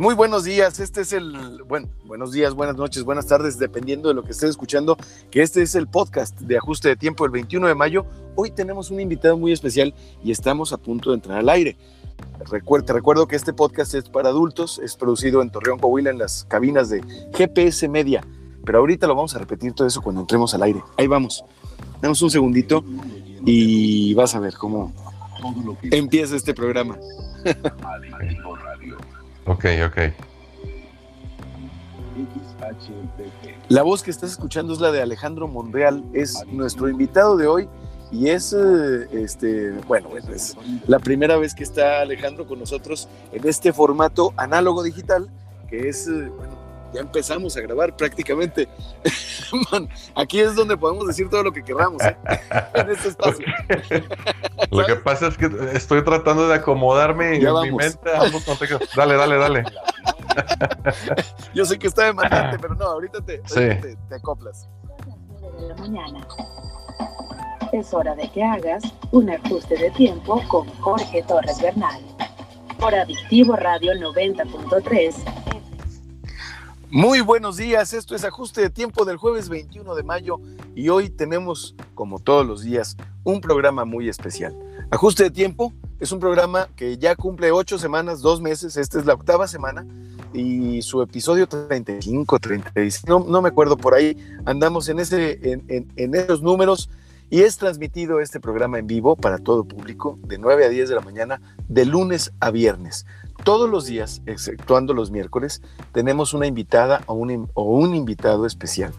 [0.00, 4.14] muy buenos días, este es el, bueno, buenos días, buenas noches, buenas tardes, dependiendo de
[4.14, 4.96] lo que estés escuchando,
[5.30, 8.06] que este es el podcast de ajuste de tiempo el 21 de mayo.
[8.34, 11.76] Hoy tenemos un invitado muy especial y estamos a punto de entrar al aire.
[12.38, 16.44] te recuerdo que este podcast es para adultos, es producido en Torreón, Coahuila, en las
[16.44, 18.24] cabinas de GPS Media,
[18.64, 20.82] pero ahorita lo vamos a repetir todo eso cuando entremos al aire.
[20.96, 21.44] Ahí vamos,
[22.00, 22.82] damos un segundito
[23.44, 24.94] y vas a ver cómo
[25.82, 26.96] empieza este programa.
[29.46, 29.98] Ok, ok.
[33.68, 37.68] La voz que estás escuchando es la de Alejandro Monreal, es nuestro invitado de hoy
[38.12, 43.46] y es, eh, este, bueno, es la primera vez que está Alejandro con nosotros en
[43.46, 45.28] este formato análogo digital,
[45.68, 46.59] que es, eh, bueno,
[46.92, 48.68] ya empezamos a grabar prácticamente.
[50.14, 52.16] aquí es donde podemos decir todo lo que queramos ¿eh?
[52.74, 53.46] en este espacio.
[54.70, 58.10] lo que pasa es que estoy tratando de acomodarme en mi mente.
[58.96, 59.64] Dale, dale, dale.
[61.54, 64.68] Yo sé que está demandante, pero no, ahorita te, te, te acoplas.
[67.72, 68.82] Es hora de que hagas
[69.12, 72.00] un ajuste de tiempo con Jorge Torres Bernal.
[72.78, 75.59] Por Adictivo Radio 90.3
[76.90, 80.40] muy buenos días, esto es Ajuste de Tiempo del jueves 21 de mayo
[80.74, 84.56] y hoy tenemos, como todos los días, un programa muy especial.
[84.90, 89.06] Ajuste de Tiempo es un programa que ya cumple ocho semanas, dos meses, esta es
[89.06, 89.86] la octava semana
[90.32, 95.60] y su episodio 35, 36, no, me acuerdo por ahí, andamos en, ese,
[95.96, 96.90] en esos números
[97.30, 100.94] y es transmitido este programa en vivo para todo público de 9 a 10 de
[100.96, 103.06] la mañana, de lunes a viernes.
[103.44, 108.92] Todos los días, exceptuando los miércoles, tenemos una invitada o un, o invitado especial,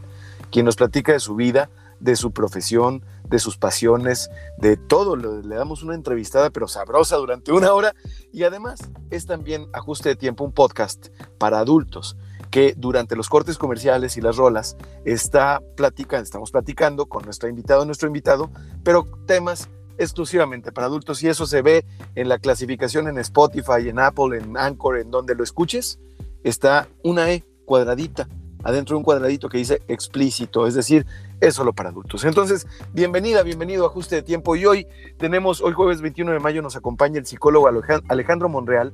[0.52, 5.16] quien nos platica de su vida, de su profesión, de sus pasiones, de todo.
[5.16, 7.94] Le damos una entrevistada, pero sabrosa durante una hora.
[8.34, 8.80] Y además
[9.12, 12.18] es también ajuste de tiempo un podcast para adultos
[12.50, 17.86] que durante los cortes comerciales y las rolas está platicando, estamos platicando con nuestro invitado,
[17.86, 18.52] nuestro invitado,
[18.84, 19.70] pero temas
[20.02, 21.86] exclusivamente para adultos y eso se ve
[22.16, 26.00] en la clasificación en Spotify, en Apple, en Anchor, en donde lo escuches,
[26.44, 28.28] está una E cuadradita,
[28.64, 31.06] adentro de un cuadradito que dice explícito, es decir,
[31.40, 32.26] es solo para adultos.
[32.26, 36.62] Entonces, bienvenida, bienvenido a Ajuste de Tiempo y hoy tenemos, hoy jueves 21 de mayo
[36.62, 37.70] nos acompaña el psicólogo
[38.08, 38.94] Alejandro Monreal,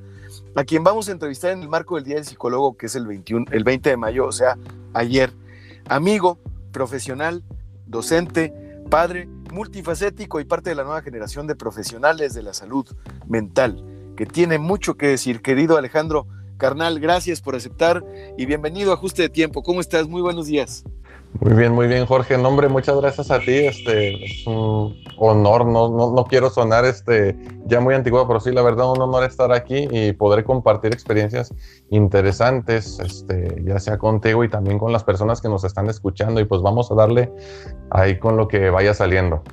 [0.56, 3.08] a quien vamos a entrevistar en el marco del Día del Psicólogo, que es el,
[3.08, 4.58] 21, el 20 de mayo, o sea,
[4.94, 5.32] ayer.
[5.90, 6.38] Amigo,
[6.72, 7.44] profesional,
[7.86, 8.54] docente,
[8.90, 12.86] padre, multifacético y parte de la nueva generación de profesionales de la salud
[13.28, 13.84] mental,
[14.16, 15.42] que tiene mucho que decir.
[15.42, 16.28] Querido Alejandro
[16.58, 18.04] Carnal, gracias por aceptar
[18.38, 19.64] y bienvenido a Ajuste de Tiempo.
[19.64, 20.08] ¿Cómo estás?
[20.08, 20.84] Muy buenos días.
[21.40, 22.38] Muy bien, muy bien, Jorge.
[22.38, 23.52] Nombre, muchas gracias a ti.
[23.52, 25.66] Este es un honor.
[25.66, 29.24] No, no, no, quiero sonar este ya muy antiguo, pero sí, la verdad, un honor
[29.24, 31.54] estar aquí y poder compartir experiencias
[31.90, 36.42] interesantes, este, ya sea contigo y también con las personas que nos están escuchando.
[36.42, 37.32] Y pues vamos a darle
[37.92, 39.44] ahí con lo que vaya saliendo.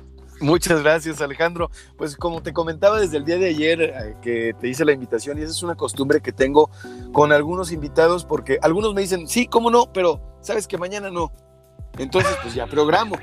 [0.41, 1.69] Muchas gracias, Alejandro.
[1.97, 5.37] Pues como te comentaba desde el día de ayer eh, que te hice la invitación,
[5.37, 6.69] y esa es una costumbre que tengo
[7.13, 11.31] con algunos invitados, porque algunos me dicen, sí, cómo no, pero sabes que mañana no.
[11.97, 13.15] Entonces, pues ya programo.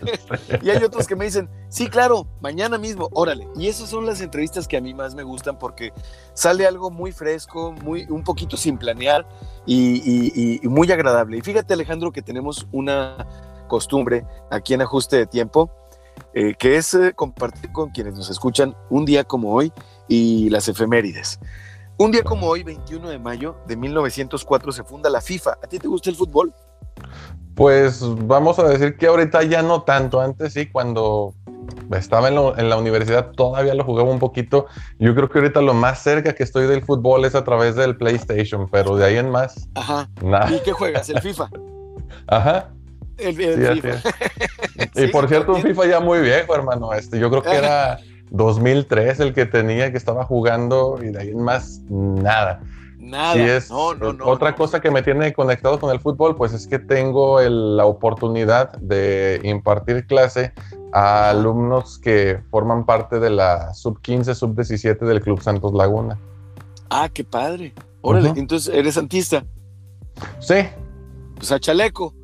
[0.62, 3.46] y hay otros que me dicen, sí, claro, mañana mismo, órale.
[3.56, 5.92] Y esas son las entrevistas que a mí más me gustan porque
[6.34, 9.26] sale algo muy fresco, muy, un poquito sin planear
[9.66, 11.38] y, muy agradable.
[11.38, 13.26] Y fíjate, Alejandro, que tenemos una
[13.68, 15.70] costumbre aquí en Ajuste de Tiempo,
[16.34, 19.72] eh, que es eh, compartir con quienes nos escuchan un día como hoy
[20.08, 21.38] y las efemérides.
[22.00, 25.58] Un día como hoy, 21 de mayo de 1904, se funda la FIFA.
[25.62, 26.54] ¿A ti te gusta el fútbol?
[27.58, 30.20] Pues vamos a decir que ahorita ya no tanto.
[30.20, 31.34] Antes sí, cuando
[31.90, 34.66] estaba en, la universidad todavía lo jugaba un poquito.
[35.00, 37.96] Yo creo que ahorita lo más cerca que estoy del fútbol es a través del
[37.96, 39.68] PlayStation, pero de ahí en más.
[39.74, 40.08] Ajá.
[40.22, 40.54] Nada.
[40.54, 41.08] ¿Y qué juegas?
[41.08, 41.50] ¿El FIFA?
[42.28, 42.70] Ajá.
[43.16, 44.08] El, FIFA.
[44.94, 46.92] y por cierto, un FIFA ya muy viejo, hermano.
[46.92, 47.98] Este, yo creo que era
[48.30, 52.60] 2003 el que tenía, que estaba jugando, y de ahí en más, nada.
[52.98, 53.56] Nada.
[53.56, 57.86] es otra cosa que me tiene conectado con el fútbol, pues es que tengo la
[57.86, 60.52] oportunidad de impartir clase
[60.92, 66.18] a alumnos que forman parte de la sub 15, sub 17 del Club Santos Laguna.
[66.90, 67.72] Ah, qué padre.
[68.00, 69.44] Órale, entonces eres santista.
[70.40, 70.54] Sí.
[71.38, 72.14] Pues a chaleco.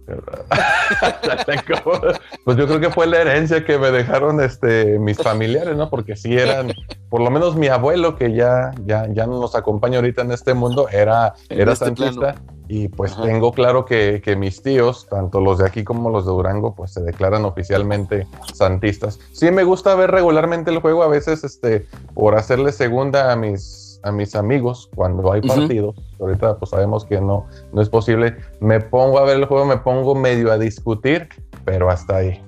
[2.44, 5.88] pues yo creo que fue la herencia que me dejaron este, mis familiares, ¿no?
[5.88, 6.72] Porque sí eran,
[7.08, 10.52] por lo menos mi abuelo, que ya, ya, ya no nos acompaña ahorita en este
[10.54, 12.34] mundo, era, era este santista.
[12.66, 16.32] Y pues tengo claro que, que, mis tíos, tanto los de aquí como los de
[16.32, 19.20] Durango, pues se declaran oficialmente santistas.
[19.32, 23.83] Sí me gusta ver regularmente el juego, a veces este, por hacerle segunda a mis
[24.04, 28.80] a mis amigos cuando hay partidos, ahorita pues sabemos que no, no es posible, me
[28.80, 31.28] pongo a ver el juego, me pongo medio a discutir,
[31.64, 32.40] pero hasta ahí.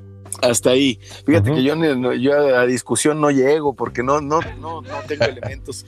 [0.42, 1.00] Hasta ahí.
[1.24, 1.74] Fíjate que yo,
[2.12, 5.86] yo, a discusión no llego porque no, no, no, no tengo elementos.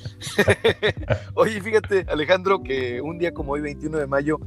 [1.34, 4.40] Oye, fíjate, Alejandro, que un día como hoy, 21 de mayo,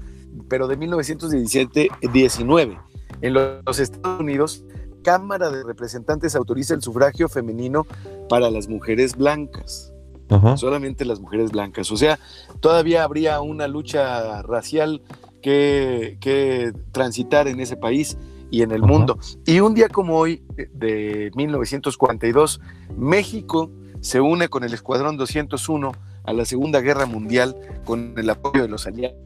[0.49, 2.79] pero de 1917, 19,
[3.21, 4.65] en los Estados Unidos,
[5.03, 7.85] Cámara de Representantes autoriza el sufragio femenino
[8.27, 9.90] para las mujeres blancas.
[10.55, 11.91] Solamente las mujeres blancas.
[11.91, 12.19] O sea,
[12.59, 15.01] todavía habría una lucha racial
[15.41, 18.17] que, que transitar en ese país
[18.51, 19.17] y en el mundo.
[19.45, 20.43] Y un día como hoy,
[20.73, 22.61] de 1942,
[22.97, 25.91] México se une con el Escuadrón 201
[26.23, 27.55] a la Segunda Guerra Mundial
[27.85, 29.17] con el apoyo de los aliados.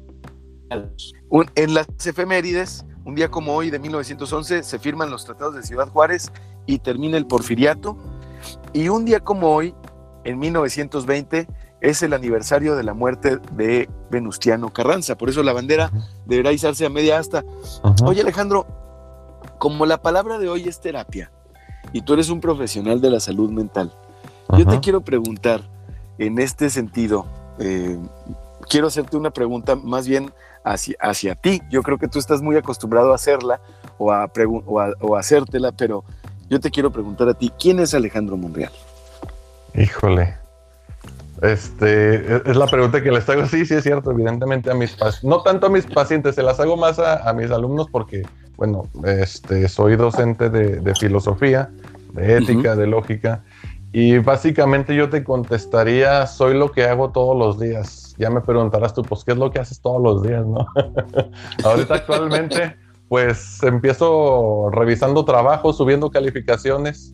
[1.56, 5.90] en las efemérides, un día como hoy de 1911 se firman los tratados de Ciudad
[5.90, 6.32] Juárez
[6.66, 7.98] y termina el porfiriato.
[8.74, 9.74] Y un día como hoy,
[10.26, 11.48] en 1920,
[11.82, 15.16] es el aniversario de la muerte de Venustiano Carranza.
[15.16, 15.92] Por eso la bandera
[16.26, 17.44] deberá izarse a media asta.
[18.04, 18.66] Oye Alejandro,
[19.60, 21.32] como la palabra de hoy es terapia
[21.94, 23.94] y tú eres un profesional de la salud mental,
[24.58, 25.62] yo te quiero preguntar
[26.18, 27.26] en este sentido,
[27.60, 27.98] eh,
[28.70, 30.34] quiero hacerte una pregunta más bien
[30.64, 31.62] hacia, ti.
[31.70, 33.62] Yo creo que tú estás muy acostumbrado a hacerla
[33.98, 34.30] o a,
[35.00, 36.04] o a, hacértela, pero
[36.50, 38.72] yo te quiero preguntar a ti, ¿quién es Alejandro Monreal?
[39.78, 40.36] Híjole.
[41.42, 43.46] Este, e-, es la pregunta que les hago.
[43.46, 46.60] Sí, sí, es cierto, evidentemente a mis pacientes, no tanto a mis pacientes, se las
[46.60, 48.24] hago más a, mis alumnos porque,
[48.56, 51.70] bueno, este, soy docente de, filosofía,
[52.14, 53.44] de ética, de lógica,
[53.92, 58.14] y básicamente yo te contestaría, soy lo que hago todos los días.
[58.18, 60.68] Ya me preguntarás tú, pues, ¿qué es lo que haces todos los días, no?
[61.64, 62.76] Ahorita actualmente,
[63.08, 67.14] pues, empiezo revisando trabajos, subiendo calificaciones.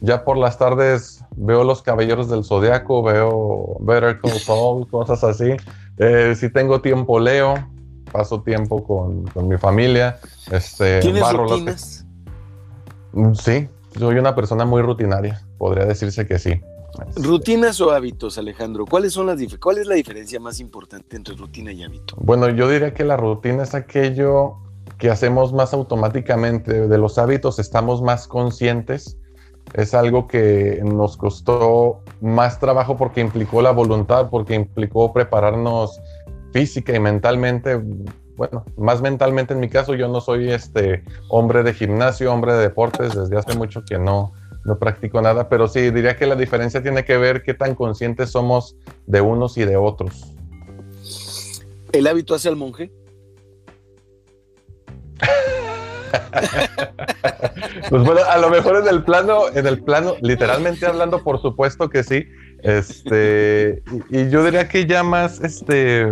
[0.00, 5.56] Ya por las tardes veo Los Caballeros del Zodiaco, veo Better Call Saul, cosas así.
[5.98, 7.54] Eh, si tengo tiempo, leo.
[8.12, 10.18] Paso tiempo con, mi familia.
[10.50, 12.06] Este, ¿Tienes rutinas?
[13.12, 13.68] Mm, sí,
[13.98, 16.60] soy una persona muy rutinaria, podría decirse que sí.
[17.16, 18.86] ¿Rutinas o hábitos, Alejandro?
[18.86, 22.16] ¿Cuáles son las ¿Cuál es la diferencia más importante entre rutina y hábito?
[22.18, 24.56] Bueno, yo diría que la rutina es aquello
[24.98, 26.88] que hacemos más automáticamente.
[26.88, 29.18] De los hábitos estamos más conscientes.
[29.74, 36.00] Es algo que nos costó más trabajo porque implicó la voluntad, porque implicó prepararnos
[36.52, 37.80] física y mentalmente
[38.38, 42.60] bueno, más mentalmente en mi caso, yo no soy este hombre de gimnasio, hombre de
[42.60, 44.32] deportes, desde hace mucho que no,
[44.64, 48.30] no practico nada, pero sí, diría que la diferencia tiene que ver qué tan conscientes
[48.30, 48.76] somos
[49.06, 50.32] de unos y de otros.
[51.90, 52.92] ¿El hábito hace al monje?
[57.90, 61.88] pues bueno, a lo mejor en el plano, en el plano, literalmente hablando, por supuesto
[61.88, 62.26] que sí.
[62.62, 66.06] Este, y, yo diría que ya más, este,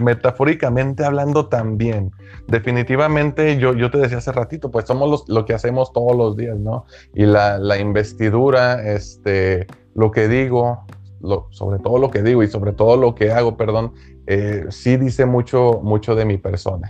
[0.00, 2.12] metafóricamente hablando también.
[2.46, 6.58] Definitivamente, yo, yo te decía hace ratito, pues somos lo que hacemos todos los días,
[6.58, 6.84] ¿no?
[7.14, 10.84] Y la, investidura, este, lo que digo,
[11.50, 13.92] sobre todo lo que digo y sobre todo lo que hago, perdón,
[14.26, 16.88] eh, sí dice mucho, mucho de mi persona.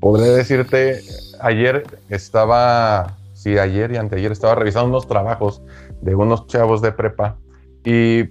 [0.00, 1.00] Podré decirte,
[1.40, 5.62] ayer estaba, sí, ayer y anteayer estaba revisando unos trabajos
[6.02, 7.36] de unos chavos de prepa
[7.84, 8.24] y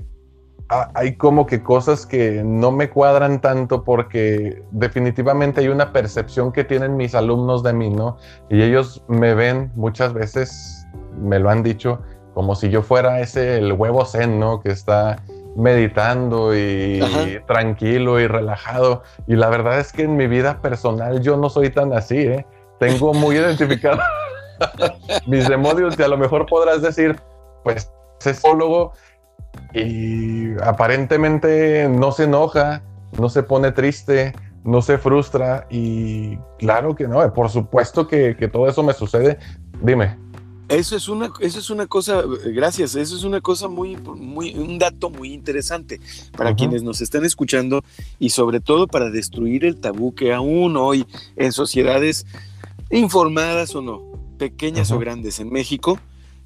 [0.96, 6.64] hay como que cosas que no me cuadran tanto porque definitivamente hay una percepción que
[6.64, 8.18] tienen mis alumnos de mí, ¿no?
[8.50, 10.88] Y ellos me ven muchas veces,
[11.22, 12.02] me lo han dicho,
[12.34, 14.60] como si yo fuera ese, el huevo zen, ¿no?
[14.60, 15.24] Que está
[15.56, 17.00] meditando y,
[17.48, 19.04] tranquilo y relajado.
[19.28, 22.46] Y la verdad es que en mi vida personal yo no soy tan así, ¿eh?
[22.80, 24.00] Tengo muy identificado
[25.28, 27.16] mis demonios y a lo mejor podrás decir,
[27.64, 27.92] pues,
[28.26, 28.94] es psicólogo
[29.74, 32.82] y aparentemente no se enoja,
[33.20, 38.68] no se pone triste, no se frustra y claro que no, por supuesto que, todo
[38.68, 39.38] eso me sucede.
[39.82, 40.18] Dime.
[40.68, 44.80] Eso es una, eso es una cosa, gracias, eso es una cosa muy, muy, un
[44.80, 46.02] dato muy interesante
[46.36, 47.84] para quienes nos están escuchando
[48.18, 51.06] y sobre todo para destruir el tabú que aún hoy
[51.36, 52.26] en sociedades
[53.00, 54.02] informadas o no,
[54.38, 56.00] pequeñas o grandes en México,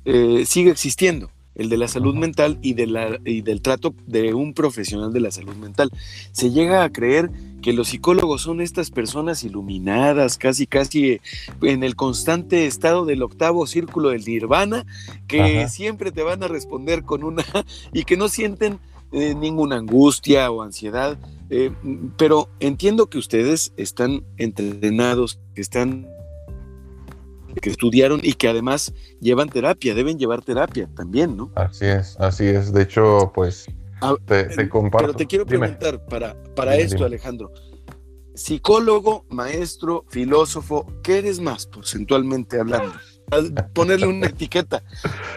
[0.06, 1.30] eh, sigue existiendo
[1.60, 5.20] el de la salud mental y, de la, y del trato de un profesional de
[5.20, 5.92] la salud mental.
[6.32, 7.30] Se llega a creer
[7.62, 11.22] que los psicólogos son estas personas iluminadas, casi, casi eh,
[11.62, 14.86] en el constante estado del octavo círculo del nirvana,
[15.28, 17.44] que siempre te van a responder con una
[17.94, 18.80] y que no sienten
[19.12, 21.18] eh, ninguna angustia o ansiedad.
[21.50, 21.72] Eh,
[22.18, 26.08] pero entiendo que ustedes están entrenados, que están
[27.60, 31.52] que estudiaron y que además llevan terapia, deben llevar terapia también, ¿no?
[31.56, 32.74] Así es, así es.
[32.74, 33.68] De hecho, pues
[34.26, 35.08] te, comparto.
[35.08, 37.52] Pero te quiero preguntar, para, para esto, Alejandro,
[38.34, 42.94] psicólogo, maestro, filósofo, ¿qué eres más porcentualmente hablando?
[43.74, 44.84] Ponerle una etiqueta,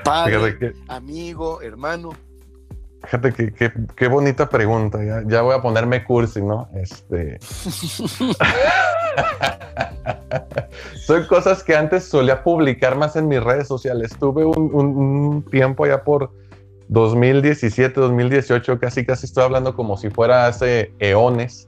[0.04, 2.10] padre, amigo, hermano.
[3.04, 4.98] Fíjate que, qué bonita pregunta.
[5.26, 6.68] Ya, voy a ponerme cursi, ¿no?
[6.74, 7.38] Este.
[11.04, 14.12] Son cosas que antes solía publicar más en mis redes sociales.
[14.18, 16.30] Tuve un, tiempo allá por
[16.88, 21.66] 2017, 2018, casi casi estoy hablando como si fuera hace eones,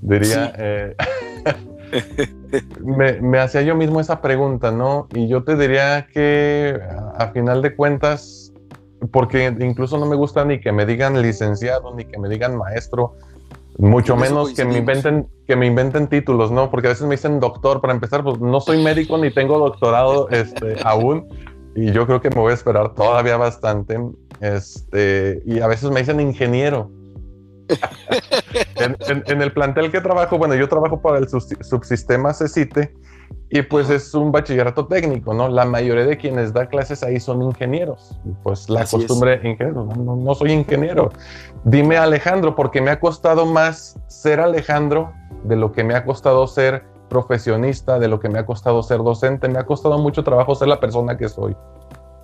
[0.00, 0.52] diría.
[0.58, 0.96] Eh,
[2.84, 5.08] me, me hacía yo mismo esa pregunta, ¿no?
[5.14, 6.80] Y yo te diría que
[7.16, 8.41] a final de cuentas
[9.10, 13.14] porque incluso no me gusta ni que me digan licenciado, ni que me digan maestro,
[13.78, 16.70] mucho menos que me inventen que me inventen títulos, ¿no?
[16.70, 20.28] Porque a veces me dicen doctor, para empezar, pues no soy médico ni tengo doctorado
[20.30, 21.26] este, aún,
[21.74, 23.98] y yo creo que me voy a esperar todavía bastante,
[24.40, 26.90] este, y a veces me dicen ingeniero.
[28.76, 32.92] en, el plantel que trabajo, bueno, yo trabajo para el subsistema CECITE,
[33.50, 35.48] y pues es un bachillerato técnico, ¿no?
[35.48, 38.18] La mayoría de quienes da clases ahí son ingenieros.
[38.42, 41.10] Pues la costumbre, ingeniero, no, no, soy ingeniero.
[41.64, 45.12] Dime Alejandro, porque me ha costado más ser Alejandro
[45.44, 48.98] de lo que me ha costado ser profesionista, de lo que me ha costado ser
[48.98, 49.48] docente.
[49.48, 51.54] Me ha costado mucho trabajo ser la persona que soy.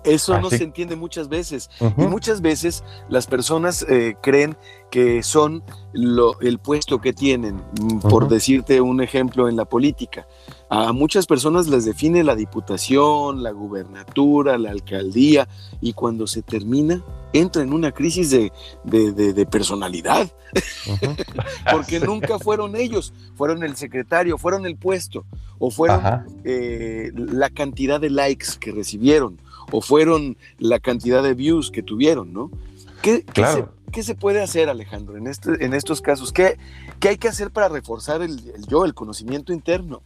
[0.03, 1.69] Eso no se entiende muchas veces.
[1.97, 4.57] Y muchas veces las personas eh, creen
[4.89, 5.63] que son
[5.93, 10.27] lo, el puesto que tienen, mm, por decirte un ejemplo en la política.
[10.69, 15.47] A muchas personas les define la diputación, la gubernatura, la alcaldía,
[15.81, 17.03] y cuando se termina,
[17.33, 20.31] entra en una crisis de, personalidad,
[21.71, 25.25] porque nunca fueron ellos, fueron el secretario, fueron el puesto,
[25.57, 26.01] o fueron
[26.43, 29.39] eh, la cantidad de likes que recibieron
[29.71, 32.51] o fueron la cantidad de views que tuvieron, ¿no?
[33.01, 33.23] ¿Qué,
[33.91, 36.33] ¿qué, se, puede hacer, Alejandro, en, este, en estos casos?
[36.33, 36.57] ¿Qué,
[36.99, 40.01] ¿Qué, hay que hacer para reforzar el, yo, el conocimiento interno?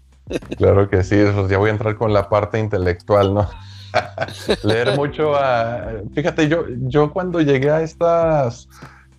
[0.58, 3.50] Claro que sí, pues ya voy a entrar con la parte intelectual, ¿no?
[4.64, 6.02] Leer mucho a...
[6.14, 8.70] Fíjate, yo, yo cuando llegué a estas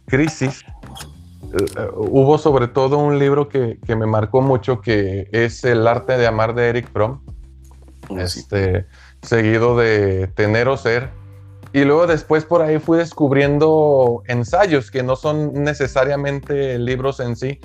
[0.07, 0.65] crisis,
[1.53, 6.17] eh, hubo sobre todo un libro que, que, me marcó mucho, que es El arte
[6.17, 7.21] de amar de Eric Fromm.
[8.09, 8.87] Oh, este,
[9.25, 11.11] seguido de Tener o Ser.
[11.73, 17.59] Y luego después por ahí fui descubriendo ensayos que no son necesariamente libros en sí,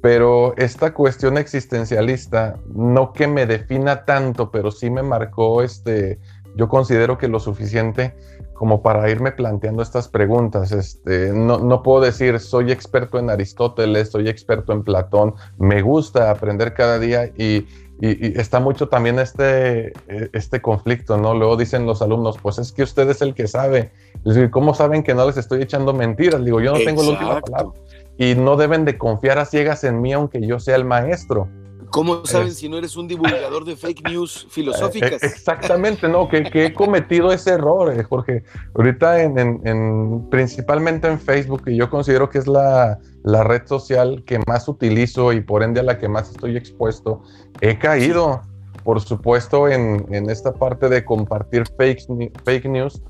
[0.00, 6.20] pero esta cuestión existencialista, no que me defina tanto, pero sí me marcó, este,
[6.54, 8.14] yo considero que lo suficiente
[8.54, 10.72] como para irme planteando estas preguntas.
[10.72, 16.30] Este, no, no puedo decir soy experto en Aristóteles, soy experto en Platón, me gusta
[16.30, 17.66] aprender cada día y
[18.00, 21.34] y, está mucho también este, e, este conflicto, ¿no?
[21.34, 23.90] Luego dicen los alumnos, pues es que usted es el que sabe.
[24.24, 26.44] Les digo, ¿cómo saben que no les estoy echando mentiras?
[26.44, 27.72] digo, yo no tengo la última palabra.
[28.18, 31.48] Y no deben de confiar a ciegas en mí, aunque yo sea el maestro.
[31.90, 35.22] ¿Cómo saben si no eres un divulgador de fake news filosóficas?
[35.22, 38.44] Eh, exactamente, no, que, he cometido ese error, eh, Jorge.
[38.74, 44.68] Ahorita en, principalmente en Facebook, que yo considero que es la, red social que más
[44.68, 47.22] utilizo y por ende a la que más estoy expuesto,
[47.60, 48.42] he caído,
[48.84, 53.02] por supuesto, en, esta parte de compartir fake, fake news,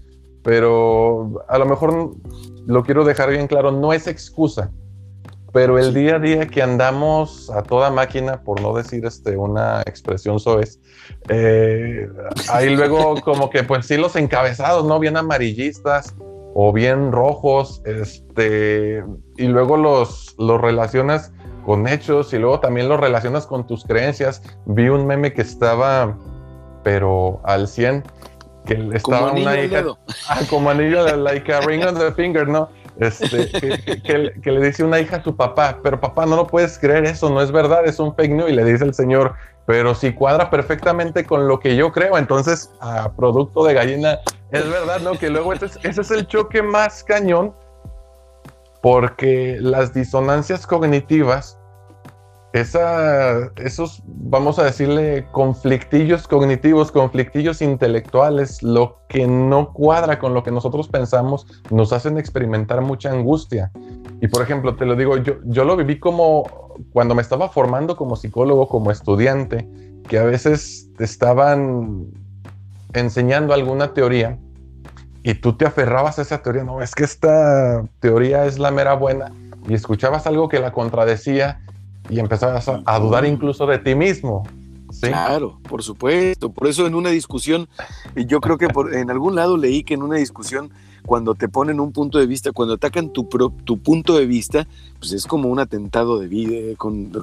[0.42, 2.14] pero a lo mejor
[2.66, 4.70] lo quiero dejar bien claro, no es excusa
[5.56, 9.80] pero el día a día que andamos a toda máquina, por no decir este, una
[9.86, 10.78] expresión soez,
[11.30, 12.10] eh,
[12.50, 14.98] ahí luego como que pues sí los encabezados, ¿no?
[14.98, 16.14] Bien amarillistas
[16.52, 19.02] o bien rojos, este,
[19.38, 21.32] y luego los, los relacionas
[21.64, 24.42] con hechos y luego también los relacionas con tus creencias.
[24.66, 26.18] Vi un meme que estaba,
[26.84, 28.04] pero al 100,
[28.66, 29.84] que estaba una hija,
[30.28, 32.68] ah, como anillo, like a ring on the finger, ¿no?
[32.98, 33.50] Este,
[34.02, 37.28] que, le dice una hija a su papá, pero papá, no lo puedes creer, eso
[37.28, 38.50] no es verdad, es un fake news.
[38.50, 39.34] Y le dice el señor,
[39.66, 44.68] pero si cuadra perfectamente con lo que yo creo, entonces, a producto de gallina, es
[44.70, 45.12] verdad, ¿no?
[45.18, 47.54] Que luego ese es el choque más cañón,
[48.80, 51.55] porque las disonancias cognitivas
[52.60, 60.50] esos, vamos a decirle, conflictillos cognitivos, conflictillos intelectuales, lo que no cuadra con lo que
[60.50, 63.70] nosotros pensamos, nos hacen experimentar mucha angustia.
[64.20, 66.44] Y por ejemplo, te lo digo, yo, yo lo viví como
[66.92, 69.68] cuando me estaba formando como psicólogo, como estudiante,
[70.08, 72.06] que a veces te estaban
[72.92, 74.38] enseñando alguna teoría
[75.22, 78.94] y tú te aferrabas a esa teoría, no, es que esta teoría es la mera
[78.94, 79.32] buena,
[79.68, 81.60] y escuchabas algo que la contradecía
[82.08, 84.44] y empezabas a, dudar incluso de ti mismo.
[85.00, 86.50] Claro, por supuesto.
[86.50, 87.68] Por eso en una discusión,
[88.14, 90.70] yo creo que en algún lado leí que en una discusión,
[91.04, 93.28] cuando te ponen un punto de vista, cuando atacan tu,
[93.64, 94.66] tu punto de vista,
[94.98, 96.76] pues es como un atentado de vida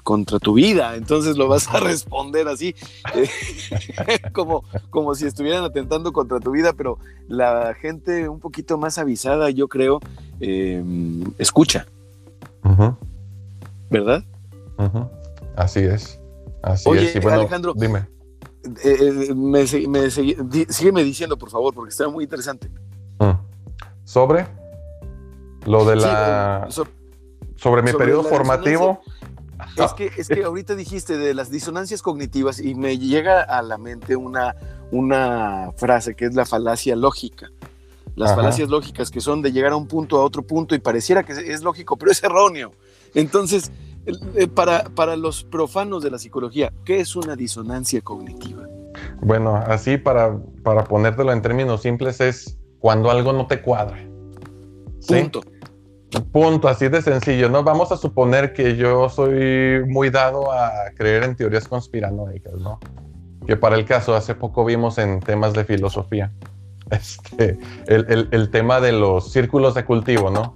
[0.03, 0.95] contra tu vida.
[0.95, 2.75] Entonces lo vas a responder así,
[3.15, 3.29] eh,
[4.33, 6.97] como, como si estuvieran atentando contra tu vida, pero
[7.27, 9.99] la gente un poquito más avisada, yo creo,
[10.39, 11.87] em, escucha.
[13.89, 14.23] ¿Verdad?
[15.55, 16.19] Así es.
[16.61, 17.15] Así es.
[17.15, 18.07] Y Alejandro, dime.
[18.83, 22.69] Eh, eh, me, sígueme diciendo, por favor, porque está muy interesante.
[23.19, 23.31] Mm.
[24.05, 24.47] ¿Sobre?
[25.65, 26.67] Lo de la...
[27.55, 29.01] sobre mi periodo formativo.
[29.77, 33.77] Es que, es que ahorita dijiste de las disonancias cognitivas y me llega a la
[33.77, 34.55] mente una,
[34.91, 37.49] una frase que es la falacia lógica.
[38.15, 41.23] Las falacias lógicas que son de llegar a un punto a otro punto y pareciera
[41.23, 42.71] que es lógico, pero es erróneo.
[43.15, 43.92] Entonces, eh,
[44.53, 48.67] para, para los profanos de la psicología, ¿qué es una disonancia cognitiva?
[49.21, 53.97] Bueno, así para, para ponértelo en términos simples es cuando algo no te cuadra.
[55.07, 55.41] Punto.
[56.31, 57.63] Punto, así de sencillo, ¿no?
[57.63, 62.79] Vamos a suponer que yo soy muy dado a creer en teorías conspiranoicas, ¿no?
[63.47, 66.31] Que para el caso, hace poco vimos en temas de filosofía,
[66.91, 67.57] este,
[67.87, 70.55] el, tema de los círculos de cultivo, ¿no?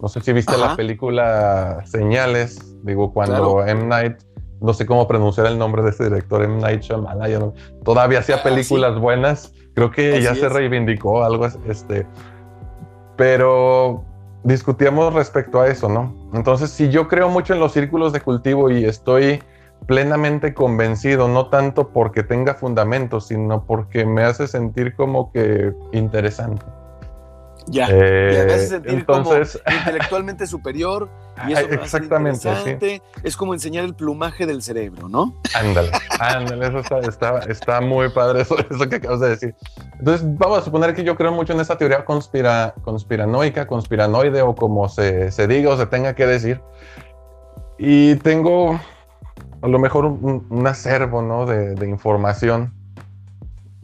[0.00, 3.84] No sé si viste la película Señales, digo, cuando M.
[3.84, 4.18] Night,
[4.60, 6.60] no sé cómo pronunciar el nombre de ese director, M.
[6.60, 7.52] Night Shyamalan,
[7.84, 12.06] todavía hacía ah, películas buenas, creo que ya se reivindicó algo, este,
[13.16, 14.04] pero
[14.44, 16.14] discutíamos respecto a eso, ¿no?
[16.32, 19.42] Entonces, si yo creo mucho en los círculos de cultivo y estoy
[19.86, 26.64] plenamente convencido, no tanto porque tenga fundamentos, sino porque me hace sentir como que interesante.
[27.70, 31.08] Ya, eh, me hace sentir entonces, como intelectualmente superior
[31.48, 35.34] y eso exactamente, Es como enseñar el plumaje del cerebro, ¿no?
[35.54, 39.54] Ándale, ándale, eso está, está, muy padre eso, eso, que acabas de decir.
[39.98, 44.54] Entonces, vamos a suponer que yo creo mucho en esa teoría conspira, conspiranoica, conspiranoide o
[44.54, 46.60] como se, se, diga o se tenga que decir.
[47.78, 48.80] Y tengo
[49.62, 51.46] a lo mejor un, acervo ¿no?
[51.46, 52.72] de, de información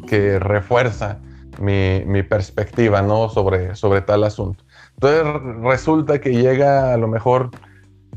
[0.07, 1.19] que refuerza
[1.61, 3.29] mi, perspectiva, ¿no?
[3.29, 4.65] Sobre, sobre tal asunto.
[4.95, 5.25] Entonces
[5.63, 7.51] resulta que llega a lo mejor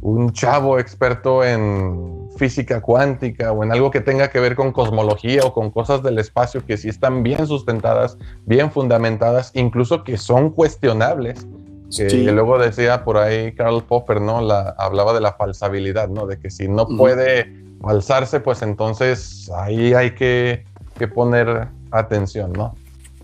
[0.01, 5.41] un chavo experto en física cuántica o en algo que tenga que ver con cosmología
[5.43, 10.51] o con cosas del espacio que sí están bien sustentadas, bien fundamentadas, incluso que son
[10.51, 11.47] cuestionables.
[11.95, 14.41] Que, luego decía por ahí Karl Popper, ¿no?
[14.41, 16.27] La, hablaba de la falsabilidad, ¿no?
[16.27, 17.49] De que si no puede
[17.81, 20.65] falsarse, pues entonces ahí hay que,
[20.99, 22.75] que poner atención, ¿no?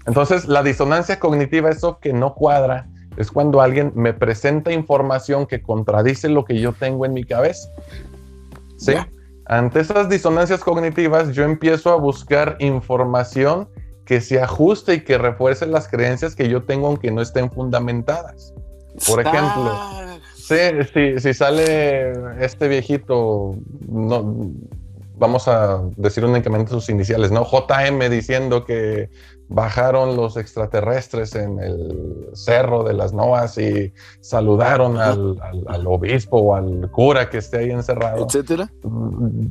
[0.06, 2.88] Entonces, la disonancia cognitiva, eso que no cuadra,
[3.18, 7.70] es cuando alguien me presenta información que contradice lo que yo tengo en mi cabeza.
[8.78, 8.94] ¿Sí?
[9.46, 13.70] Ante esas disonancias cognitivas, yo empiezo a buscar información
[14.06, 18.54] que se ajuste y que refuerce las creencias que yo tengo aunque no estén fundamentadas.
[19.08, 19.74] Por ejemplo,
[20.36, 22.14] si, si, sale
[22.44, 23.56] este viejito,
[23.88, 24.52] no,
[25.16, 27.46] vamos a decir únicamente sus iniciales, ¿no?
[27.46, 29.10] JM diciendo que
[29.50, 36.90] bajaron los extraterrestres en el cerro de las Noas y saludaron al, obispo o al
[36.92, 38.26] cura que esté ahí encerrado.
[38.26, 38.72] Etcétera.
[38.84, 39.48] Mm,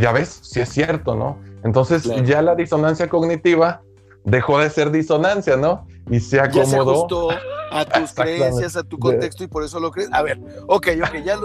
[0.00, 1.38] ya ves, sí es cierto, ¿no?
[1.64, 3.82] Entonces ya la disonancia cognitiva
[4.24, 5.86] dejó de ser disonancia, ¿no?
[6.10, 7.30] Y se acomodó
[7.70, 10.08] a tus creencias, a tu contexto y por eso lo crees.
[10.12, 11.38] A ver, ok, ok, ya,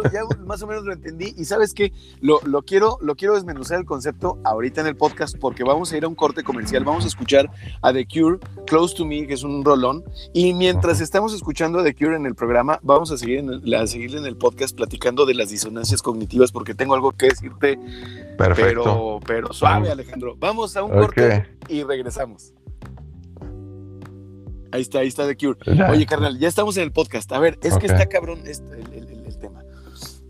[0.45, 3.85] más o menos lo entendí y sabes que lo, lo, quiero, lo quiero desmenuzar el
[3.85, 7.07] concepto ahorita en el podcast porque vamos a ir a un corte comercial, vamos a
[7.07, 7.49] escuchar
[7.81, 11.83] a The Cure, Close to Me, que es un rolón, y mientras estamos escuchando a
[11.83, 15.25] The Cure en el programa, vamos a seguir en a seguirle en el podcast platicando
[15.25, 17.79] de las disonancias cognitivas porque tengo algo que decirte,
[18.37, 18.83] Perfecto.
[18.83, 20.35] pero, pero suave Alejandro.
[20.37, 22.53] Vamos a un corte y regresamos.
[24.73, 25.59] Ahí está, ahí está The Cure.
[25.91, 27.31] Oye, carnal, ya estamos en el podcast.
[27.31, 29.63] A ver, es que está cabrón este, el, tema.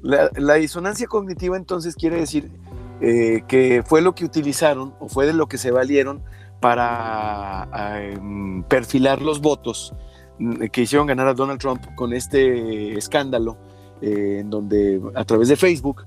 [0.02, 2.52] La, disonancia cognitiva entonces quiere decir
[3.00, 6.24] eh, que fue lo que utilizaron o fue de lo que se valieron
[6.60, 7.70] para
[8.02, 9.94] em, perfilar los votos
[10.40, 13.58] mm, que hicieron ganar a Donald Trump con este escándalo
[14.02, 16.06] eh, en donde a través de Facebook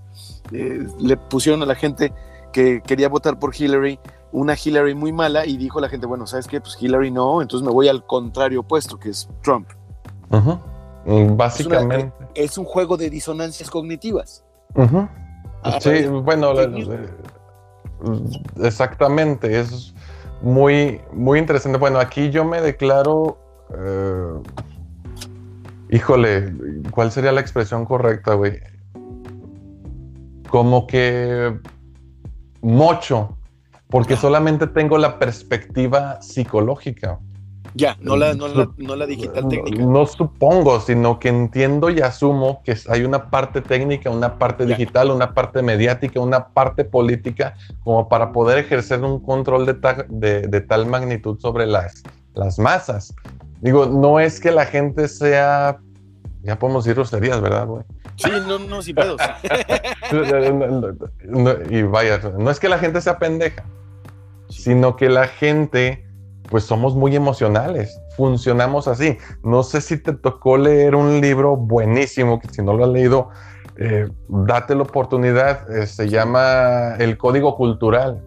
[0.53, 2.13] eh, le pusieron a la gente
[2.53, 3.99] que quería votar por Hillary
[4.37, 6.61] una Hillary muy mala y dijo la gente, bueno, ¿sabes qué?
[6.61, 9.67] Pues Hillary no, entonces me voy al contrario opuesto, que es Trump.
[11.07, 12.13] Básicamente.
[12.35, 14.45] Es, un juego de disonancias cognitivas.
[15.81, 16.53] Sí, bueno,
[18.63, 19.95] exactamente, es
[20.43, 21.79] muy, muy interesante.
[21.79, 23.39] Bueno, aquí yo me declaro,
[23.75, 24.35] eh,
[25.89, 26.55] híjole,
[26.91, 28.61] ¿cuál sería la expresión correcta, güey?
[30.51, 31.59] Como que
[32.61, 33.35] mocho
[33.89, 37.19] porque solamente tengo la perspectiva psicológica.
[37.75, 39.85] Ya, no la, no la, no la digital técnica.
[39.85, 45.11] No, supongo, sino que entiendo y asumo que hay una parte técnica, una parte digital,
[45.11, 50.87] una parte mediática, una parte política, como para poder ejercer un control de, de, tal
[50.87, 52.03] magnitud sobre las,
[52.35, 53.15] las masas.
[53.61, 55.79] Digo, no es que la gente sea,
[56.47, 57.83] ya podemos decir groserías, ¿verdad, güey?
[58.17, 59.21] Sí, no, no, sin pedos.
[61.71, 63.65] y vaya, no es que la gente sea pendeja,
[64.49, 66.07] sino que la gente
[66.49, 69.19] pues somos muy emocionales, funcionamos así.
[69.43, 73.29] No sé si te tocó leer un libro buenísimo, que si no lo has leído,
[73.77, 78.23] eh, date la oportunidad, eh, se llama El Código Cultural.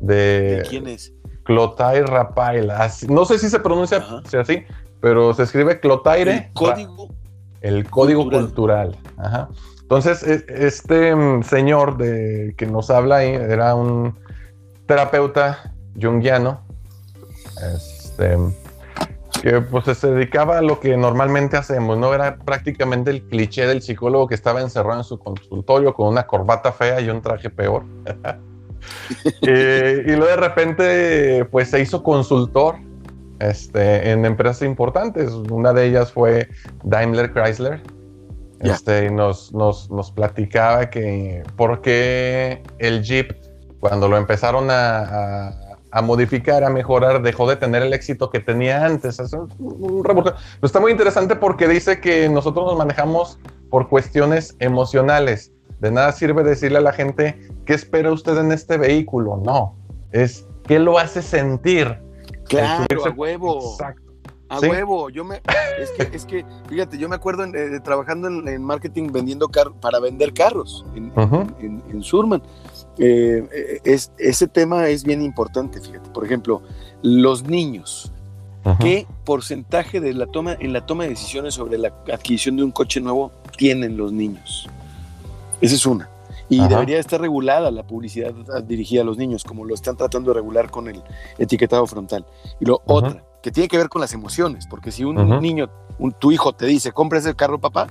[0.00, 1.14] De, quién es?
[1.44, 2.70] Clotaire Rapail.
[3.08, 4.04] no sé si se pronuncia
[4.38, 4.64] así,
[5.00, 6.32] pero se escribe Clotaire.
[6.32, 7.08] El Código,
[7.60, 8.96] el código Cultural.
[9.82, 14.18] Entonces, e, este mm, señor de, que nos habla ahí era un
[14.86, 16.60] terapeuta junguiano
[17.74, 18.36] este,
[19.42, 22.12] que pues se dedicaba a lo que normalmente hacemos, ¿no?
[22.14, 26.72] Era prácticamente el cliché del psicólogo que estaba encerrado en su consultorio con una corbata
[26.72, 27.84] fea y un traje peor.
[29.42, 32.76] y, luego de repente pues se hizo consultor
[33.40, 35.32] este, en empresas importantes.
[35.32, 36.48] Una de ellas fue
[36.84, 37.82] Daimler Chrysler.
[38.60, 43.32] Este, y nos, nos, nos platicaba que por qué el Jeep,
[43.80, 48.84] cuando lo empezaron a a modificar, a mejorar, dejó de tener el éxito que tenía
[48.84, 49.18] antes.
[49.18, 50.04] Es un,
[50.60, 53.38] está muy interesante porque dice que nosotros nos manejamos
[53.70, 55.52] por cuestiones emocionales.
[55.80, 59.40] De nada sirve decirle a la gente, ¿qué espera usted en este vehículo?
[59.42, 59.74] No,
[60.12, 61.98] es ¿qué lo hace sentir?
[62.48, 63.72] Claro, a huevo.
[63.72, 64.02] Exacto.
[64.48, 65.42] A huevo, yo me,
[65.80, 69.98] es que, es que, fíjate, yo me acuerdo eh, trabajando en, marketing vendiendo car para
[69.98, 71.12] vender carros en,
[71.90, 72.40] en Surman.
[72.98, 76.10] Eh, eh, es, ese tema es bien importante, fíjate.
[76.10, 76.62] Por ejemplo,
[77.02, 78.12] los niños.
[78.80, 82.72] ¿Qué porcentaje de la toma, en la toma de decisiones sobre la adquisición de un
[82.72, 84.68] coche nuevo tienen los niños?
[85.60, 86.10] Esa es una.
[86.48, 88.32] Y debería estar regulada la publicidad
[88.64, 91.02] dirigida a los niños, como lo están tratando de regular con el
[91.38, 92.24] etiquetado frontal.
[92.60, 96.12] Y lo otra, que tiene que ver con las emociones, porque si un niño, un,
[96.12, 97.88] tu hijo te dice, compra ese carro, papá,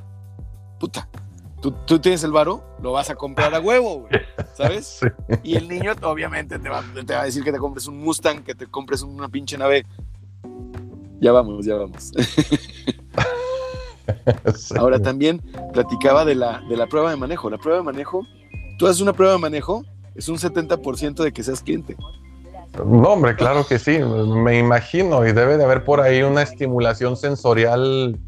[0.80, 1.08] puta,
[1.86, 4.08] Tú, tienes el varo, lo vas a comprar a huevo,
[4.54, 5.00] ¿sabes?
[5.42, 6.84] Y el niño obviamente te va,
[7.20, 9.84] a decir que te compres un Mustang, que te compres una pinche nave.
[11.20, 12.12] Ya vamos, ya vamos.
[14.78, 15.42] Ahora también
[15.74, 17.50] platicaba de la, de la prueba de manejo.
[17.50, 18.26] La prueba de manejo,
[18.78, 19.84] tú haces una prueba de manejo,
[20.16, 21.96] es un 70% de que seas cliente.
[22.78, 27.16] No, hombre, claro que sí, me imagino, y debe de haber por ahí una estimulación
[27.16, 28.20] sensorial.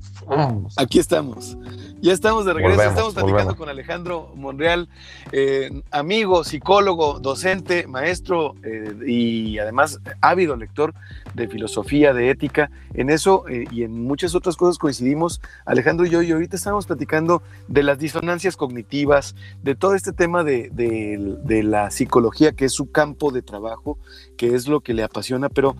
[0.78, 1.58] Aquí estamos.
[2.00, 4.88] Ya estamos de regreso, estamos platicando con Alejandro Monreal,
[5.32, 10.94] eh, amigo, psicólogo, docente, maestro eh, y además ávido lector
[11.34, 12.70] de filosofía, de ética.
[12.94, 16.86] En eso eh, y en muchas otras cosas coincidimos, Alejandro y yo, y ahorita estamos
[16.86, 22.74] platicando de las disonancias cognitivas, de todo este tema de, de la psicología, que es
[22.74, 23.98] su campo de trabajo,
[24.38, 25.76] que es lo que le apasiona, pero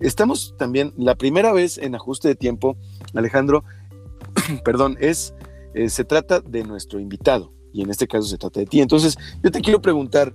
[0.00, 2.76] estamos también, la primera vez en ajuste de tiempo,
[3.14, 3.64] Alejandro,
[4.64, 5.34] perdón, es
[5.74, 8.80] eh, se trata de nuestro invitado y en este caso se trata de ti.
[8.80, 10.34] Entonces, yo te quiero preguntar,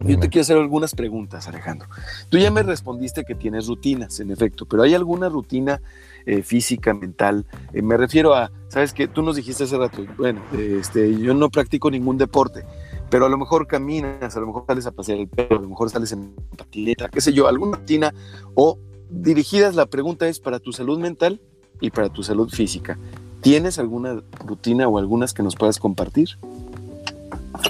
[0.00, 1.88] yo te quiero hacer algunas preguntas, Alejandro.
[2.28, 5.80] Tú ya me respondiste que tienes rutinas, en efecto, pero ¿hay alguna rutina
[6.26, 7.46] eh, física, mental?
[7.72, 9.08] Eh, me refiero a, ¿sabes qué?
[9.08, 12.64] Tú nos dijiste hace rato, bueno, este, yo no practico ningún deporte,
[13.08, 15.68] pero a lo mejor caminas, a lo mejor sales a pasear el perro, a lo
[15.68, 18.12] mejor sales en patineta, qué sé yo, alguna rutina
[18.54, 18.78] o
[19.10, 21.40] dirigidas, la pregunta es para tu salud mental
[21.80, 22.98] y para tu salud física.
[23.44, 26.30] ¿Tienes alguna rutina o algunas que nos puedas compartir?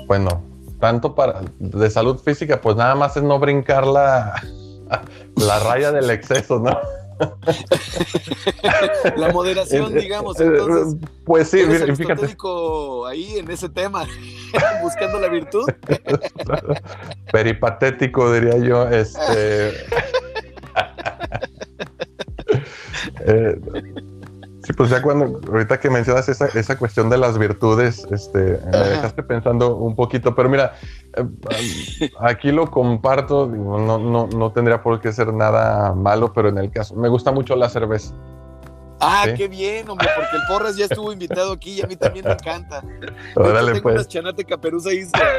[0.06, 0.40] Bueno,
[0.78, 4.40] tanto para de salud física, pues nada más es no brincar la,
[5.36, 6.78] la raya del exceso, ¿no?
[9.16, 10.96] la moderación, digamos, entonces.
[11.24, 12.36] Pues sí, ¿eres fíjate.
[13.08, 14.06] ahí en ese tema,
[14.80, 15.68] buscando la virtud.
[17.32, 18.88] Peripatético, diría yo.
[18.88, 19.70] Este.
[23.26, 23.60] eh,
[24.64, 28.78] Sí, pues ya cuando, ahorita que mencionas esa, esa cuestión de las virtudes, este, me
[28.78, 30.74] dejaste pensando un poquito, pero mira,
[31.16, 36.56] eh, aquí lo comparto, no, no, no tendría por qué ser nada malo, pero en
[36.56, 38.14] el caso, me gusta mucho la cerveza.
[39.06, 42.24] Ah, qué bien, hombre, porque el Porras ya estuvo invitado aquí y a mí también
[42.24, 42.82] me encanta.
[43.34, 43.94] Órale, tengo pues.
[43.94, 44.90] unas chanate caperuza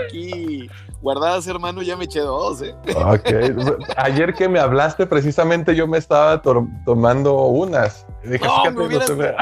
[0.06, 0.70] aquí
[1.02, 2.76] guardadas, hermano, ya me eché dos, ¿eh?
[2.96, 3.88] Ok.
[3.98, 8.06] Ayer que me hablaste, precisamente yo me estaba tomando unas.
[8.24, 9.34] dije, no, me hubieras, me...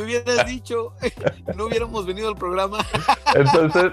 [0.00, 0.92] hubieras dicho,
[1.56, 2.78] no hubiéramos venido al programa.
[3.34, 3.92] Entonces,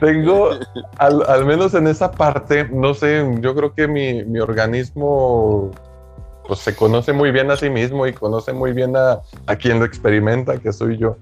[0.00, 0.50] Tengo,
[0.98, 5.70] al, menos en esa parte, no sé, yo creo que mi, organismo
[6.46, 9.22] pues se conoce muy bien a sí mismo y conoce muy bien a,
[9.56, 11.16] quien lo experimenta, que soy yo.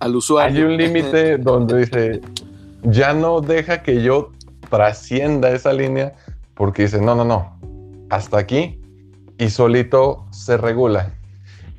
[0.00, 0.66] al usuario.
[0.66, 2.20] Hay un límite donde dice,
[2.82, 4.30] ya no deja que yo
[4.70, 6.14] trascienda esa línea
[6.54, 7.58] porque dice, no, no, no,
[8.10, 8.80] hasta aquí
[9.38, 11.12] y solito se regula.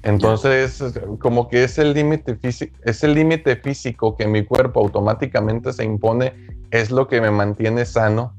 [0.04, 0.84] Entonces,
[1.20, 5.84] como que es el límite físico, es el límite físico que mi cuerpo automáticamente se
[5.84, 6.34] impone,
[6.70, 8.34] es lo que me mantiene sano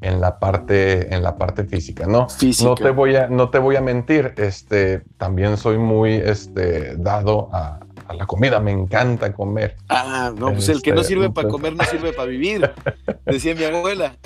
[0.00, 2.28] en la parte, en la parte física, ¿no?
[2.62, 7.48] No te voy a, no te voy a mentir, este, también soy muy, este, dado
[7.52, 7.80] a,
[8.16, 9.76] la comida, me encanta comer.
[9.90, 12.70] Ah, no, pues el que no este, sirve para comer no sirve para vivir,
[13.26, 14.16] decía mi abuela.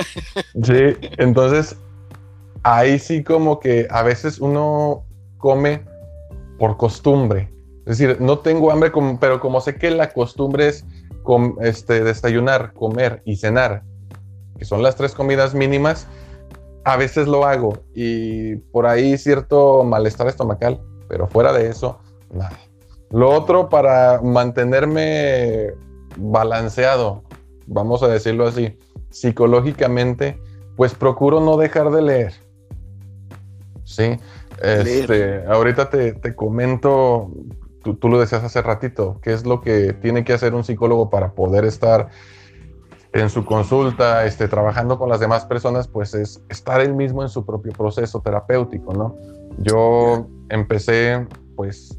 [0.62, 1.76] sí, entonces
[2.62, 5.04] ahí sí como que a veces uno
[5.38, 5.82] come
[6.58, 7.50] por costumbre.
[7.84, 10.84] Es decir, no tengo hambre, pero como sé que la costumbre es
[11.62, 13.82] este, desayunar, comer y cenar,
[14.62, 16.06] que son las tres comidas mínimas,
[16.84, 21.98] a veces lo hago y por ahí cierto malestar estomacal, pero fuera de eso,
[22.32, 22.56] nada.
[23.10, 25.72] Lo otro para mantenerme
[26.16, 27.24] balanceado,
[27.66, 28.78] vamos a decirlo así,
[29.10, 30.40] psicológicamente,
[30.76, 32.32] pues procuro no dejar de leer.
[33.82, 34.16] Sí,
[34.62, 37.32] este, ahorita te, comento,
[37.82, 41.32] tú, lo decías hace ratito, qué es lo que tiene que hacer un psicólogo para
[41.32, 42.10] poder estar
[43.12, 47.28] en su consulta, este, trabajando con las demás personas, pues es estar él mismo en
[47.28, 49.16] su propio proceso terapéutico, ¿no?
[49.58, 51.98] Yo empecé, pues,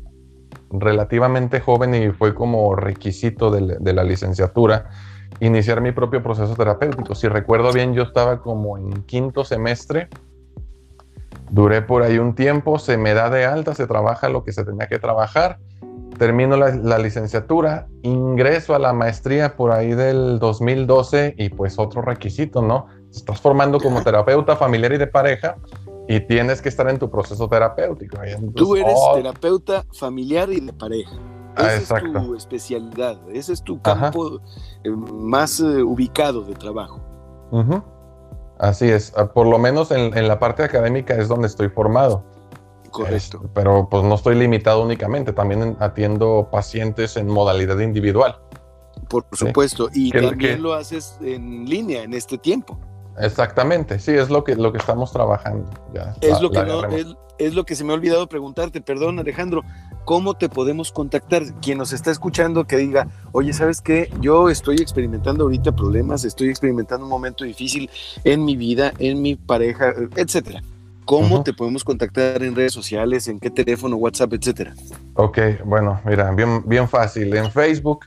[0.72, 4.90] relativamente joven y fue como requisito de, de la licenciatura
[5.40, 7.14] iniciar mi propio proceso terapéutico.
[7.14, 10.10] Si recuerdo bien, yo estaba como en quinto semestre
[11.54, 14.66] Duré por ahí un tiempo, se me da de alta, se trabaja lo que se
[14.66, 15.60] tenía que trabajar,
[16.18, 22.62] termino la, licenciatura, ingreso a la maestría por ahí del 2012 y pues otro requisito,
[22.62, 22.88] ¿no?
[23.12, 25.58] Estás formando como terapeuta familiar y de pareja
[26.08, 28.18] y tienes que estar en tu proceso terapéutico.
[28.56, 29.16] Tú eres oh.
[29.16, 31.12] terapeuta familiar y de pareja.
[31.56, 34.40] Ah, Esa es tu especialidad, ese es tu campo
[34.84, 37.00] eh, más eh, ubicado de trabajo.
[38.58, 42.24] Así es, ah, por lo menos en, la parte académica es donde estoy formado.
[42.94, 43.50] Correcto.
[43.54, 48.38] pero pues no estoy limitado únicamente, también atiendo pacientes en modalidad individual.
[49.10, 52.80] Por supuesto, y también lo haces en línea en este tiempo.
[53.20, 55.70] Exactamente, sí, es lo que, lo que estamos trabajando.
[56.22, 57.06] es, lo que
[57.38, 59.64] es, lo que se me ha olvidado preguntarte, perdón Alejandro,
[60.06, 61.44] ¿cómo te podemos contactar?
[61.62, 64.12] Quien nos está escuchando que diga, oye, ¿sabes qué?
[64.20, 67.90] Yo estoy experimentando ahorita problemas, estoy experimentando un momento difícil
[68.24, 70.62] en mi vida, en mi pareja, etcétera.
[71.06, 74.74] ¿Cómo te podemos contactar en redes sociales, en qué teléfono, WhatsApp, etcétera?
[75.16, 77.36] Ok, bueno, mira, bien, bien fácil.
[77.36, 78.06] En Facebook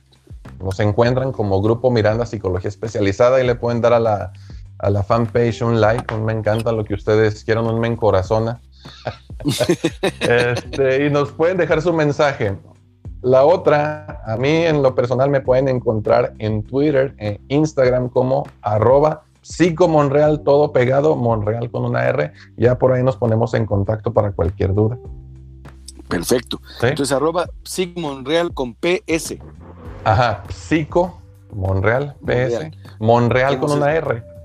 [0.63, 4.33] nos encuentran como Grupo Miranda Psicología Especializada y le pueden dar a la
[4.79, 8.61] a la fanpage un like, un me encanta lo que ustedes quieran, un me encorazona.
[10.21, 12.57] este, y nos pueden dejar su mensaje.
[13.23, 18.47] La otra, a mí en lo personal me pueden encontrar en Twitter, en Instagram como
[18.63, 22.33] arroba psicomonreal, todo pegado, Monreal con una R.
[22.57, 24.99] Ya por ahí nos ponemos en contacto para cualquier duda.
[26.09, 26.61] Perfecto.
[26.83, 29.39] Entonces arroba psicomonreal con PS.
[30.05, 31.21] Ajá, psico,
[31.53, 32.71] Monreal, PS.
[32.99, 34.37] Monreal con una R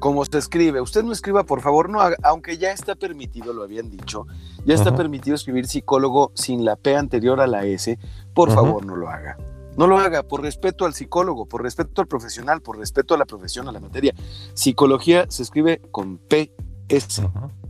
[0.00, 0.80] como se escribe.
[0.80, 4.26] Usted no escriba, por favor, no aunque ya está permitido, lo habían dicho,
[4.64, 7.98] ya está permitido escribir psicólogo sin la P anterior a la S,
[8.34, 9.36] por favor no lo haga.
[9.80, 13.24] No lo haga por respeto al psicólogo, por respeto al profesional, por respeto a la
[13.24, 14.14] profesión, a la materia.
[14.52, 16.52] Psicología se escribe con P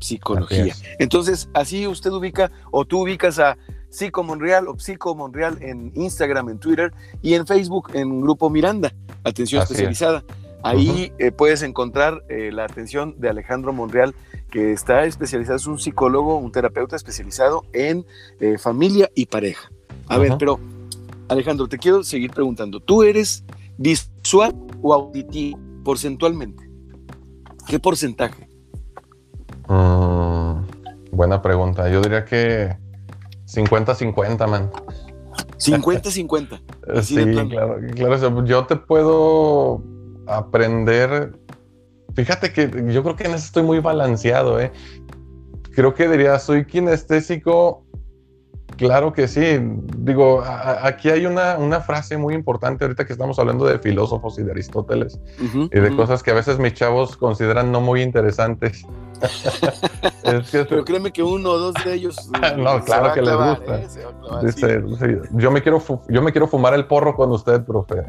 [0.00, 0.74] psicología.
[0.98, 3.56] Entonces, así usted ubica o tú ubicas a
[3.90, 6.92] Psico Monreal o Psico Monreal en Instagram, en Twitter
[7.22, 8.92] y en Facebook en Grupo Miranda,
[9.22, 10.24] atención especializada.
[10.64, 14.16] Ahí eh, puedes encontrar eh, la atención de Alejandro Monreal,
[14.50, 18.04] que está especializado, es un psicólogo, un terapeuta especializado en
[18.40, 19.70] eh, familia y pareja.
[20.08, 20.58] A ver, pero
[21.30, 23.44] Alejandro, te quiero seguir preguntando, ¿tú eres
[23.78, 26.68] visual o auditivo porcentualmente?
[27.68, 28.48] ¿Qué porcentaje?
[29.68, 30.62] Mm,
[31.12, 31.88] buena pregunta.
[31.88, 32.76] Yo diría que
[33.46, 34.72] 50-50, man.
[35.58, 36.60] 50-50.
[37.02, 37.14] sí,
[37.48, 38.44] claro, claro.
[38.44, 39.84] Yo te puedo
[40.26, 41.38] aprender.
[42.16, 44.72] Fíjate que yo creo que en eso estoy muy balanceado, ¿eh?
[45.76, 47.84] Creo que diría, soy kinestésico.
[48.80, 49.58] Claro que sí.
[49.98, 54.42] Digo, aquí hay una, una, frase muy importante ahorita que estamos hablando de filósofos y
[54.42, 58.86] de Aristóteles y de cosas que a veces mis chavos consideran no muy interesantes.
[60.52, 62.30] Pero créeme que uno o dos de ellos.
[62.56, 63.82] no, claro que les gusta.
[64.66, 64.82] ¿eh?
[65.32, 67.96] yo, me quiero yo me quiero fumar el porro con usted, profe.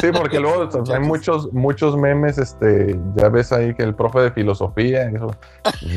[0.00, 4.30] sí, porque luego hay muchos, muchos memes, este, ya ves ahí que el profe de
[4.32, 5.30] filosofía, eso,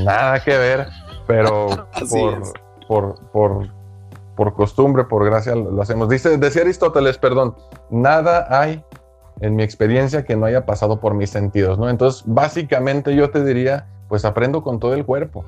[0.04, 0.88] nada que ver,
[1.28, 1.88] pero
[2.88, 3.70] por, por,
[4.36, 6.10] por, costumbre, por gracia lo hacemos.
[6.10, 7.56] Dice, decía Aristóteles, perdón,
[7.90, 8.84] nada hay
[9.42, 11.90] en mi experiencia que no haya pasado por mis sentidos, ¿no?
[11.90, 15.46] Entonces, básicamente yo te diría, pues aprendo con todo el cuerpo.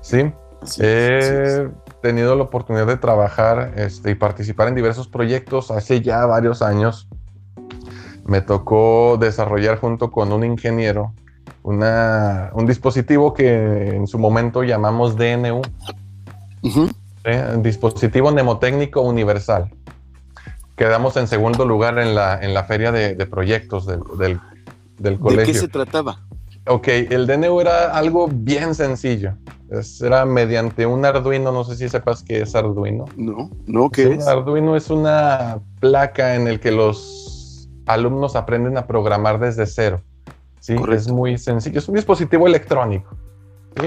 [0.00, 0.32] ¿Sí?
[0.80, 1.68] He
[2.02, 7.08] tenido la oportunidad de trabajar este, y participar en diversos proyectos hace ya varios años.
[8.24, 11.14] Me tocó desarrollar junto con un ingeniero
[11.62, 15.62] una, un dispositivo que en su momento llamamos DNU,
[17.58, 19.70] dispositivo mnemotécnico universal.
[20.76, 24.00] Quedamos en segundo lugar en la, en la feria de, proyectos del,
[24.98, 25.46] del, colegio.
[25.46, 26.20] ¿De qué se trataba?
[26.66, 29.34] Ok, el DNU era algo bien sencillo.
[30.02, 33.06] era mediante un Arduino, no sé si sepas qué es Arduino.
[33.16, 34.26] No, no, ¿qué es?
[34.26, 40.02] Arduino es una placa en el que los alumnos aprenden a programar desde cero.
[40.60, 41.78] Sí, es muy sencillo.
[41.78, 43.16] Es un dispositivo electrónico.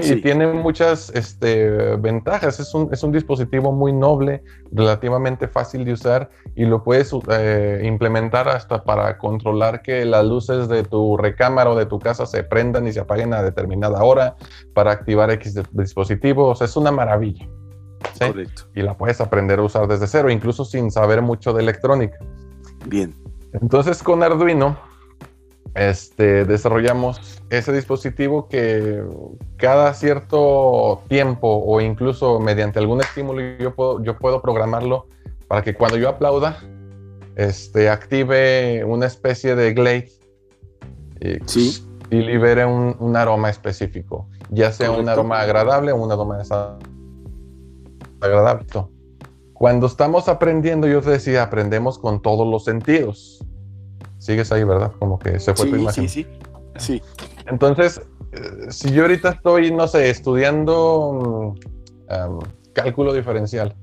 [0.00, 2.60] Y tiene muchas este, ventajas.
[2.60, 7.82] Es un, es un, dispositivo muy noble, relativamente fácil de usar y lo puedes eh,
[7.84, 12.42] implementar hasta para controlar que las luces de tu recámara o de tu casa se
[12.42, 14.36] prendan y se apaguen a determinada hora,
[14.72, 16.62] para activar X dispositivos.
[16.62, 17.46] es una maravilla.
[18.18, 18.62] Correcto.
[18.74, 22.18] Y la puedes aprender a usar desde cero, incluso sin saber mucho de electrónica.
[22.86, 23.14] Bien.
[23.52, 24.78] Entonces con Arduino
[25.74, 29.02] este, desarrollamos ese dispositivo que
[29.56, 35.06] cada cierto tiempo o incluso mediante algún estímulo yo puedo, yo puedo programarlo
[35.48, 36.58] para que cuando yo aplauda,
[37.36, 40.10] este, active una especie de glade
[41.20, 41.38] y,
[42.10, 48.66] y libere un, aroma específico, ya sea un aroma agradable o un aroma desagradable.
[49.54, 53.42] Cuando estamos aprendiendo, yo te decía, aprendemos con todos los sentidos
[54.22, 54.92] sigues ahí, ¿verdad?
[55.00, 56.08] Como que se fue tu imagen.
[56.08, 56.26] Sí, sí,
[56.76, 57.02] sí.
[57.46, 61.56] Entonces, eh, si yo ahorita estoy, no sé, estudiando
[62.08, 62.38] mm,
[62.72, 63.74] cálculo diferencial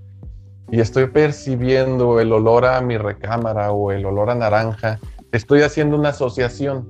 [0.72, 5.00] y estoy percibiendo el olor a mi recámara o el olor a naranja,
[5.34, 6.88] estoy haciendo una asociación.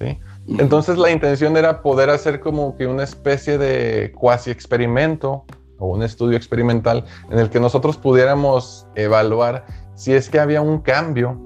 [0.00, 0.18] ¿sí?
[0.58, 5.44] Entonces la intención era poder hacer como que una especie de cuasi experimento
[5.78, 10.80] o un estudio experimental en el que nosotros pudiéramos evaluar si es que había un
[10.80, 11.38] cambio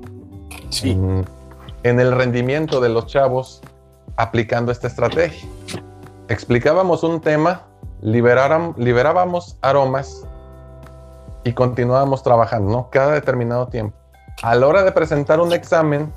[0.82, 3.60] en, el rendimiento de los chavos
[4.16, 5.48] aplicando esta estrategia.
[6.28, 7.62] Explicábamos un tema,
[8.00, 10.26] liberábamos aromas
[11.44, 12.90] y continuábamos trabajando, ¿no?
[12.90, 13.96] Cada determinado tiempo.
[14.42, 16.12] A la hora de presentar un examen,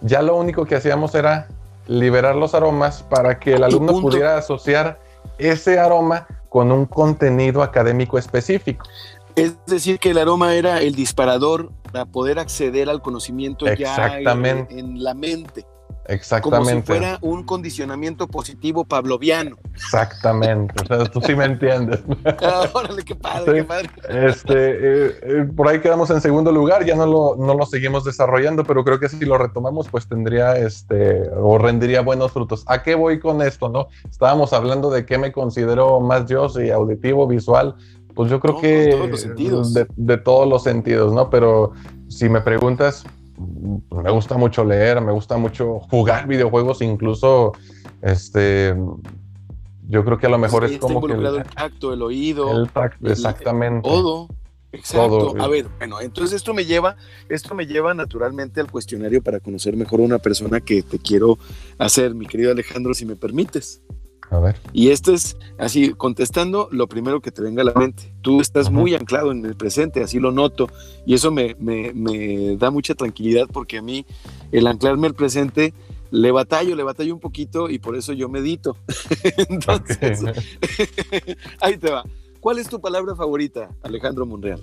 [0.00, 1.48] ya lo único que hacíamos era
[1.86, 4.98] liberar los aromas para que el alumno pudiera asociar
[5.38, 8.86] ese aroma con un contenido académico específico.
[9.34, 15.02] Es decir, que el aroma era el disparador para poder acceder al conocimiento ya en,
[15.02, 15.64] la mente.
[16.08, 16.70] Exactamente.
[16.70, 19.56] Como si fuera un condicionamiento positivo pavloviano.
[19.74, 20.74] Exactamente.
[20.82, 22.00] O sea, tú sí me entiendes.
[22.42, 23.90] Ah, órale, qué padre, qué padre.
[24.08, 28.04] Este, eh, eh, por ahí quedamos en segundo lugar, ya no lo, no lo seguimos
[28.04, 32.62] desarrollando, pero creo que si lo retomamos, pues tendría este, o rendiría buenos frutos.
[32.66, 33.88] ¿A qué voy con esto, no?
[34.08, 37.74] Estábamos hablando de qué me considero más yo, si auditivo, visual,
[38.16, 39.74] pues yo creo que de todos los sentidos.
[39.74, 41.28] De, todos los sentidos, ¿no?
[41.28, 41.72] Pero
[42.08, 43.04] si me preguntas,
[43.90, 47.52] me gusta mucho leer, me gusta mucho jugar videojuegos, incluso
[48.00, 48.74] este
[49.88, 53.06] yo creo que a lo mejor es como que el, tacto, el oído, el tacto,
[53.06, 53.86] exactamente.
[53.86, 54.28] todo.
[54.72, 55.34] Exacto.
[55.38, 56.96] A ver, bueno, entonces esto me lleva,
[57.28, 61.38] esto me lleva naturalmente al cuestionario para conocer mejor a una persona que te quiero
[61.78, 63.82] hacer, mi querido Alejandro, si me permites.
[64.30, 64.56] A ver.
[64.72, 68.12] Y esto es así, contestando lo primero que te venga a la mente.
[68.22, 70.68] Tú estás muy anclado en el presente, así lo noto,
[71.04, 71.56] y eso me,
[72.56, 74.04] da mucha tranquilidad porque a mí
[74.52, 75.74] el anclarme al presente
[76.10, 78.76] le batallo, le batallo un poquito y por eso yo medito.
[79.48, 80.22] Entonces,
[81.60, 82.04] ahí te va.
[82.40, 84.62] ¿Cuál es tu palabra favorita, Alejandro Monreal?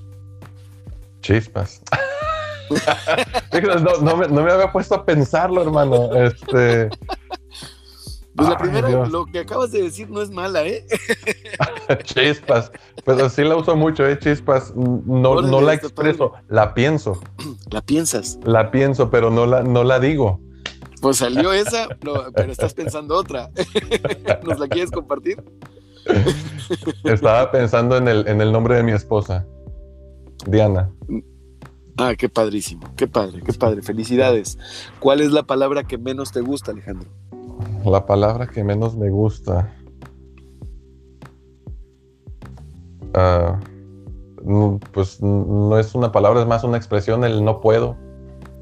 [1.22, 1.82] Chispas.
[4.02, 6.14] no, me, no, me, había puesto a pensarlo, hermano.
[6.16, 6.90] Este,
[8.36, 10.86] pues la primera, lo que acabas de decir no es mala, ¿eh?
[12.04, 12.72] chispas.
[13.06, 14.18] Pues así la uso mucho, ¿eh?
[14.18, 14.74] Chispas.
[14.76, 17.20] No, no la expreso, la pienso.
[17.72, 18.40] ¿La piensas?
[18.44, 20.40] La pienso, pero no la, no la digo.
[21.02, 23.52] Pues salió esa, pero estás pensando otra.
[24.44, 25.44] ¿Nos la quieres compartir?
[27.04, 29.46] Estaba pensando en el, en el nombre de mi esposa,
[30.48, 30.90] Diana.
[31.98, 33.84] Ah, qué padrísimo, qué padre, qué padre.
[33.84, 34.58] Felicidades.
[35.00, 37.10] ¿Cuál es la palabra que menos te gusta, Alejandro?
[37.86, 39.74] La palabra que menos me gusta.
[43.14, 43.60] Ah,
[44.92, 47.98] pues no es una palabra, es más una expresión, el no puedo.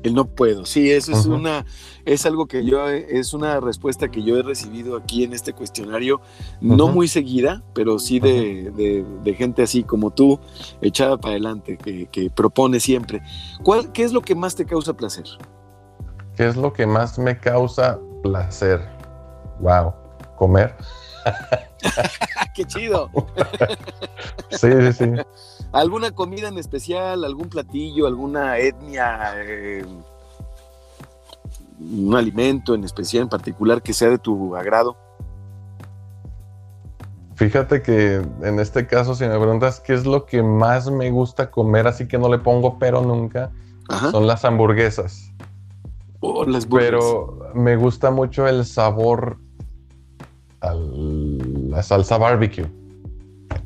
[0.04, 1.64] El no puedo, sí, eso es una,
[2.06, 6.22] es algo que yo, es una respuesta que yo he recibido aquí en este cuestionario,
[6.60, 9.06] no muy seguida, pero sí de,
[9.38, 10.39] gente así como tú,
[10.82, 13.22] echada para adelante, que, propone siempre.
[13.62, 15.26] ¿Cuál, ¿Qué es lo que más te causa placer?
[16.36, 18.82] ¿Qué es lo que más me causa placer?
[19.60, 19.94] Wow,
[20.36, 20.76] comer.
[22.56, 23.10] ¡Qué chido!
[24.50, 25.12] sí, sí, sí.
[25.72, 29.86] ¿Alguna comida en especial, algún platillo, alguna etnia, eh,
[31.80, 34.98] un alimento en especial, en particular, que sea de tu agrado?
[37.36, 41.50] Fíjate que en este caso, si me preguntas qué es lo que más me gusta
[41.50, 43.52] comer, así que no le pongo pero nunca,
[44.12, 45.32] son las hamburguesas.
[46.22, 49.38] Oh, las pero me gusta mucho el sabor
[50.62, 52.66] a la salsa barbecue.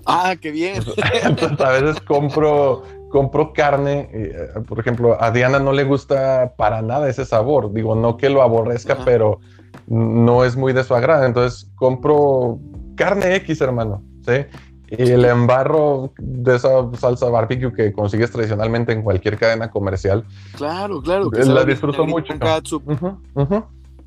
[0.06, 0.82] Ah, qué bien.
[1.24, 6.82] Entonces a veces compro, compro carne, eh, por ejemplo, a Diana no le gusta para
[6.82, 7.74] nada ese sabor.
[7.74, 9.39] Digo, no que lo aborrezca, pero
[9.88, 11.26] no es muy de su agrado.
[11.26, 12.60] Entonces compro
[12.95, 14.45] carne X, hermano, ¿sí?
[14.89, 20.25] Y el embarro de esa salsa barbecue que consigues tradicionalmente en cualquier cadena comercial.
[20.55, 21.31] Claro, claro.
[21.31, 22.33] Que la disfruto mucho.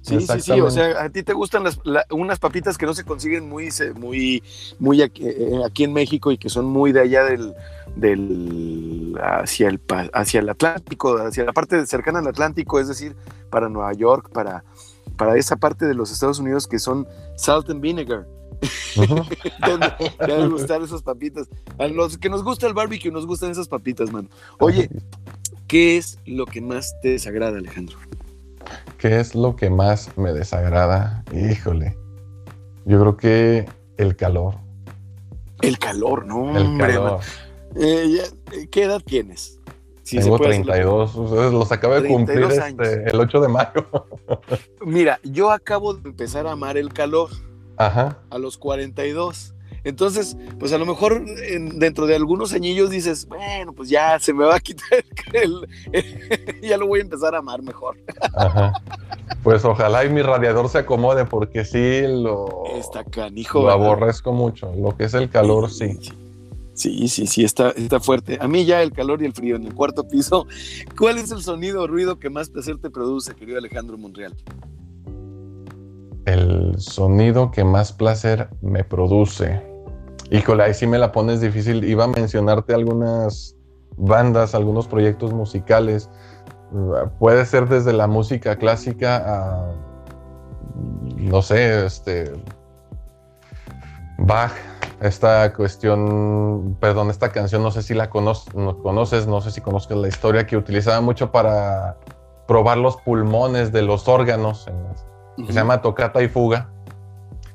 [0.01, 3.05] Sí, sí, sí, o sea, a ti te gustan las, unas papitas que no se
[3.05, 4.43] consiguen muy, muy,
[4.79, 7.53] muy aquí, eh, aquí, en México y que son muy de allá del,
[7.97, 9.81] del hacia el
[10.13, 13.17] hacia el Atlántico, hacia la parte cercana al Atlántico, es decir,
[13.51, 14.65] para Nueva York, para,
[15.17, 17.07] para esa parte de los Estados Unidos que son
[17.37, 18.27] salt and vinegar.
[18.97, 21.49] Donde te van gustar esas papitas.
[21.79, 24.29] A los que nos gusta el barbecue nos gustan esas papitas, mano.
[24.59, 24.89] Oye,
[25.67, 27.99] ¿qué es lo que más te desagrada, Alejandro?
[28.99, 31.25] ¿Qué es lo que más me desagrada?
[31.33, 31.97] Híjole.
[32.85, 34.55] Yo creo que el calor.
[35.61, 37.21] El calor, no, el Calor.
[37.77, 39.59] Eh, eh, ¿Qué edad tienes?
[40.11, 41.15] Tengo 32,
[41.53, 43.87] los acabo de cumplir este, el 8 de mayo.
[44.81, 47.29] Mira, yo acabo de empezar a amar el calor.
[47.79, 48.19] Ajá.
[48.31, 49.55] A los 42.
[49.85, 54.45] Entonces, pues a lo mejor dentro de algunos añillos dices, bueno, pues ya se me
[54.45, 55.67] va a quitar el,
[56.63, 57.97] ya lo voy a empezar a amar mejor.
[58.35, 58.73] Ajá.
[59.43, 64.73] Pues ojalá y mi radiador se acomode porque sí lo, está canijo, lo aborrezco mucho.
[64.75, 65.99] Lo que es el calor, sí.
[66.75, 68.39] Sí, sí, sí, está, está fuerte.
[68.41, 70.47] A mí ya el calor y el frío en el cuarto piso.
[70.97, 74.37] ¿Cuál es el sonido o ruido que más placer te produce, querido Alejandro Monreal?
[76.29, 79.63] El sonido que más placer me produce.
[80.31, 81.85] Híjole, ahí sí me la pones difícil.
[81.85, 83.57] Iba a mencionarte algunas
[83.97, 86.11] bandas, algunos proyectos musicales.
[87.19, 89.73] Puede ser desde la música clásica a,
[91.17, 92.31] no sé, este,
[94.19, 94.53] Bach,
[95.01, 100.09] esta cuestión, perdón, esta canción, no sé si la conoces, no sé si conozcas la
[100.09, 101.97] historia que utilizaba mucho para
[102.47, 104.69] probar los pulmones de los órganos,
[105.47, 106.71] se llama Tocata y Fuga.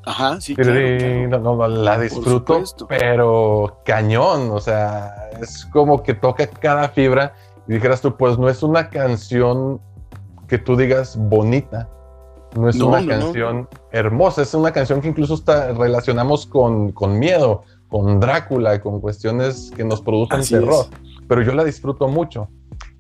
[0.06, 7.34] Ajá, sí, claro, la disfruto, pero cañón, o sea, es como que toca cada fibra
[7.68, 9.80] y dijeras tú, pues no es una canción
[10.48, 11.88] que tú digas bonita,
[12.58, 17.64] no es una canción hermosa, es una canción que incluso está, relacionamos con, con miedo,
[17.88, 20.88] con Drácula, con cuestiones que nos producen terror,
[21.30, 22.50] pero yo la disfruto mucho.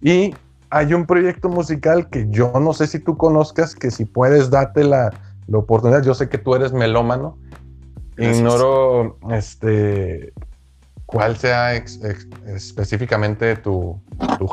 [0.01, 0.33] Y
[0.73, 4.83] hay un proyecto musical que yo no sé si tú conozcas, que si puedes date
[4.83, 5.11] la
[5.47, 6.03] la oportunidad.
[6.03, 7.37] Yo sé que tú eres melómano.
[8.17, 10.33] Ignoro este,
[11.05, 13.99] cuál sea específicamente tu,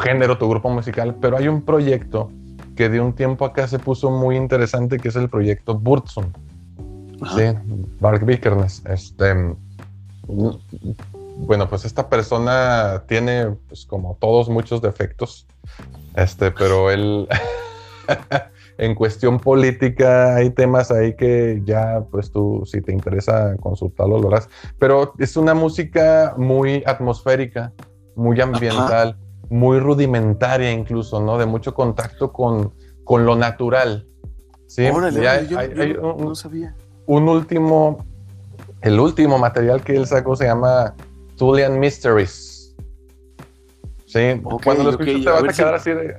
[0.03, 2.31] género, tu grupo musical, pero hay un proyecto
[2.75, 6.33] que de un tiempo acá se puso muy interesante, que es el proyecto Burtson.
[7.37, 7.43] Sí,
[8.01, 8.83] Bark Vikernes.
[8.87, 9.55] Este,
[10.27, 15.47] bueno, pues esta persona tiene, pues, como todos, muchos defectos.
[16.17, 17.29] Este, pero él
[18.79, 24.29] en cuestión política hay temas ahí que ya, pues tú, si te interesa consultarlo, lo
[24.29, 24.49] harás.
[24.79, 27.73] Pero es una música muy atmosférica,
[28.17, 29.19] muy ambiental,
[29.51, 31.37] muy rudimentaria incluso, ¿no?
[31.39, 32.73] De mucho contacto con,
[33.05, 34.07] con lo natural.
[34.67, 36.75] Sí, hay, un, no sabía.
[37.07, 38.07] Un último,
[38.83, 40.95] el último material que él sacó se llama
[41.37, 42.50] Tulian Mysteries.
[44.13, 46.17] Sí, cuando lo escuches te vas a, quedar así de,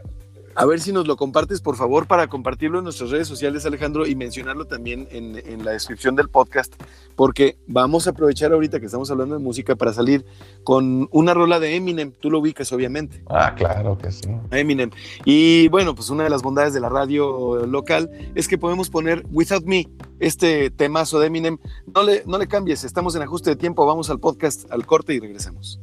[0.56, 4.06] a ver si nos lo compartes, por favor, para compartirlo en nuestras redes sociales, Alejandro,
[4.06, 5.32] y mencionarlo también en,
[5.64, 6.74] la descripción del podcast,
[7.16, 10.26] porque vamos a aprovechar ahorita que estamos hablando de música para salir
[10.64, 12.12] con una rola de Eminem.
[12.12, 13.24] Tú lo ubicas, obviamente.
[13.30, 14.30] Ah, claro que sí.
[14.52, 14.90] Eminem.
[15.26, 19.24] Y bueno, pues una de las bondades de la radio local es que podemos poner
[19.32, 19.88] Without Me,
[20.20, 21.58] este temazo de Eminem.
[21.94, 25.14] No le, no le cambies, estamos en ajuste de tiempo, vamos al podcast, al corte
[25.14, 25.80] y regresamos.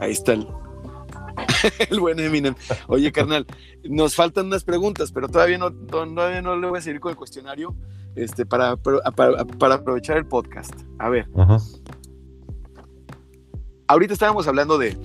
[0.00, 0.46] Ahí está el,
[1.90, 2.54] el buen Eminem.
[2.88, 3.46] Oye, carnal,
[3.84, 7.16] nos faltan unas preguntas, pero todavía no, todavía no le voy a seguir con el
[7.16, 7.74] cuestionario
[8.14, 10.72] este, para, para, aprovechar el podcast.
[10.98, 11.28] A ver.
[13.86, 14.96] Ahorita estábamos hablando de.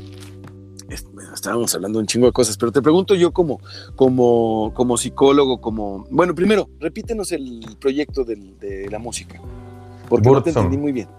[1.34, 3.60] Estábamos hablando un chingo de cosas, pero te pregunto yo como,
[3.96, 6.06] como, como psicólogo, como...
[6.10, 9.41] Bueno, primero, repítenos el proyecto de la música,
[10.08, 11.10] porque no te entendí muy bien.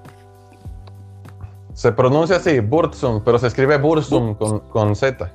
[1.76, 5.30] Se pronuncia así, Burzum, pero se escribe Burzum con, con Z.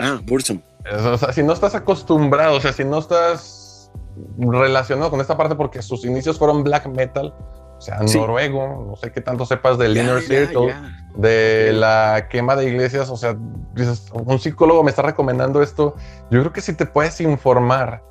[0.00, 0.60] Ah, Burzum.
[0.92, 3.92] O sea, si no estás acostumbrado, o sea, si no estás
[4.38, 7.32] relacionado con esta parte porque sus inicios fueron black metal,
[7.78, 10.74] o sea, noruego, no sé qué tanto sepas del Inner Circle,
[11.14, 15.94] de la quema de iglesias, o sea, un psicólogo me está recomendando esto,
[16.28, 18.02] yo creo que si te puedes informar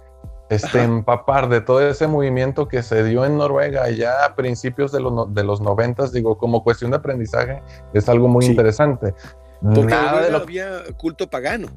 [0.49, 4.99] este, empapar de todo ese movimiento que se dio en Noruega ya a principios de,
[4.99, 7.61] los de los noventas, digo, como cuestión de aprendizaje,
[7.93, 9.13] es algo muy interesante.
[9.61, 10.37] Porque Nada de lo...
[10.37, 11.67] había culto pagano.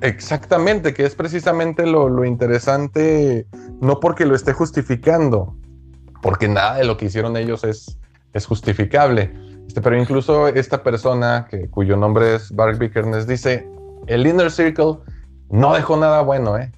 [0.00, 3.46] Exactamente, que es precisamente lo, lo, interesante,
[3.80, 5.56] no porque lo esté justificando,
[6.22, 7.98] porque nada de lo que hicieron ellos es,
[8.32, 9.32] es justificable.
[9.66, 13.68] Este, pero incluso esta persona, que, cuyo nombre es Bark Bickernes, dice,
[14.06, 14.98] el Inner Circle
[15.50, 16.70] no dejó nada bueno, ¿eh?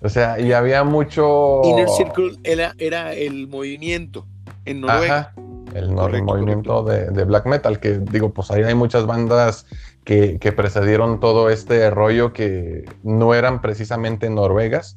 [0.00, 1.62] O sea, y había mucho.
[1.64, 4.26] Inner Circle era, era el movimiento
[4.64, 5.32] en Noruega.
[5.74, 9.66] el, movimiento De, black metal, que digo, pues ahí hay muchas bandas
[10.04, 14.96] que, que, precedieron todo este rollo que no eran precisamente noruegas.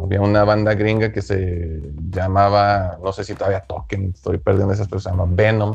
[0.00, 1.80] Había una banda gringa que se
[2.10, 5.74] llamaba, no sé si todavía toquen, estoy perdiendo esas, pero se llama Venom.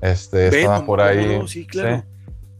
[0.00, 1.42] Este, estaba por ahí.
[1.46, 2.04] sí, claro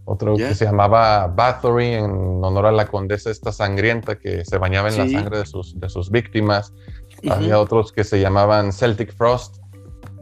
[0.05, 2.11] otro que se llamaba Bathory en
[2.43, 5.89] honor a la condesa esta sangrienta que se bañaba en la sangre de sus, de
[5.89, 6.73] sus víctimas.
[7.29, 9.59] Había otros que se llamaban Celtic Frost,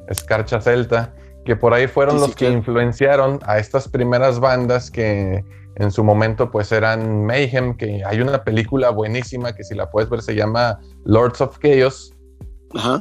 [0.08, 1.14] Escarcha Celta,
[1.44, 5.44] que por ahí fueron los que influenciaron a estas primeras bandas que
[5.76, 10.08] en su momento pues eran Mayhem, que hay una película buenísima que si la puedes
[10.10, 12.14] ver se llama Lords of Chaos.
[12.74, 13.00] Ajá.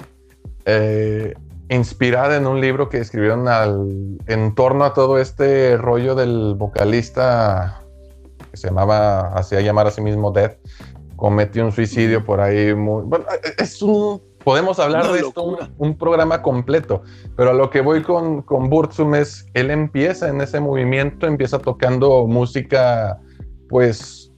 [0.65, 1.33] Eh,
[1.75, 7.81] inspirada en un libro que escribieron al, en torno a todo este rollo del vocalista
[8.51, 10.57] que se llamaba, hacía llamar a sí mismo Death,
[11.15, 12.75] cometió un suicidio por ahí.
[12.75, 13.25] Muy, bueno,
[13.57, 17.03] es un, podemos hablar de esto, un, programa completo,
[17.37, 21.57] pero a lo que voy con, con Burzum es, él empieza en ese movimiento, empieza
[21.59, 23.17] tocando música,
[23.69, 24.33] pues,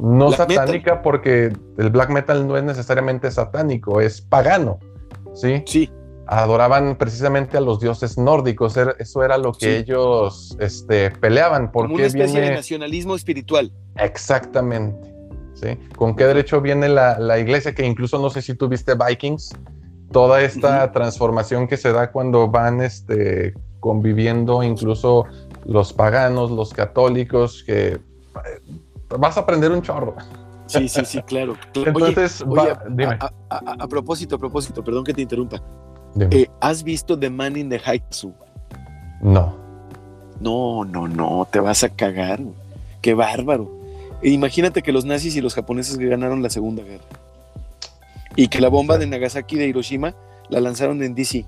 [0.00, 4.80] no satánica, porque el black metal no es necesariamente satánico, es pagano,
[5.34, 5.62] ¿sí?
[5.64, 5.88] Sí
[6.26, 8.76] adoraban precisamente a los dioses nórdicos.
[8.76, 11.70] Eso era lo que ellos este, peleaban.
[11.72, 13.72] Porque una especie de nacionalismo espiritual.
[13.96, 15.14] Exactamente.
[15.54, 15.78] ¿sí?
[15.96, 17.74] ¿Con qué derecho viene la, iglesia?
[17.74, 19.50] Que incluso no sé si tú viste Vikings.
[20.10, 25.24] Toda esta transformación que se da cuando van este, conviviendo incluso
[25.64, 28.00] los paganos, los católicos, que eh,
[29.18, 30.14] vas a aprender un chorro.
[30.66, 31.56] Sí, sí, sí, claro.
[31.74, 32.44] Entonces,
[32.90, 33.18] dime.
[33.48, 35.62] a, propósito, a propósito, perdón que te interrumpa.
[36.18, 38.34] Eh, ¿Has visto The Man in the High Zoo?
[39.20, 39.56] No.
[40.40, 42.40] No, no, no, te vas a cagar.
[43.00, 43.70] Qué bárbaro.
[44.22, 47.04] E imagínate que los nazis y los japoneses ganaron la Segunda Guerra.
[48.36, 50.14] Y que la bomba de Nagasaki de Hiroshima
[50.48, 51.44] la lanzaron en DC.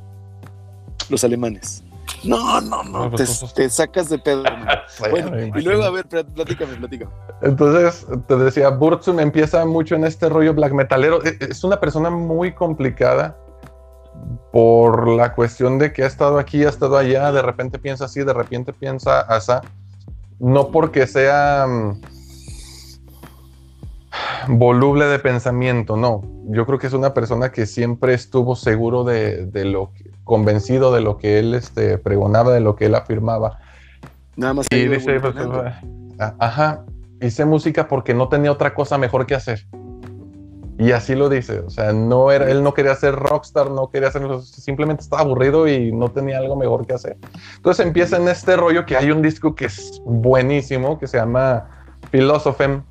[1.09, 1.83] Los alemanes.
[2.23, 4.45] No, no, no, pues, te, sacas de pedo.
[5.11, 7.11] bueno, y luego, a ver, platícame, platícame.
[7.43, 11.23] Entonces, te decía, Burzum empieza mucho en este rollo black metalero.
[11.25, 13.37] E, es una persona muy complicada
[14.53, 18.23] por la cuestión de que ha estado aquí, ha estado allá, de repente piensa así,
[18.23, 19.53] de repente piensa así,
[20.39, 22.01] no porque sea mm,
[24.49, 26.23] voluble de pensamiento, no.
[26.47, 29.91] Yo creo que es una persona que siempre estuvo seguro de, lo
[30.25, 33.59] convencido de lo que él este, pregonaba, de lo que él afirmaba.
[34.37, 35.35] Nada más que y dice, pues,
[36.39, 36.85] ajá,
[37.21, 39.67] hice música porque no tenía otra cosa mejor que hacer.
[40.79, 44.11] Y así lo dice, o sea, no era, él no quería ser rockstar, no quería
[44.11, 47.17] ser, simplemente estaba aburrido y no tenía algo mejor que hacer.
[47.57, 51.69] Entonces empieza en este rollo que hay un disco que es buenísimo, que se llama
[52.11, 52.83] Philosophem.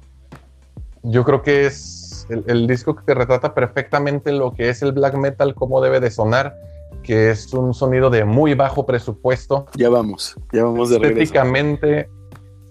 [1.03, 5.53] Yo creo que es el, disco que retrata perfectamente lo que es el black metal,
[5.53, 6.55] cómo debe de sonar,
[7.03, 9.65] que es un sonido de muy bajo presupuesto.
[9.75, 11.21] Ya vamos, ya vamos de regreso.
[11.21, 12.09] Estéticamente,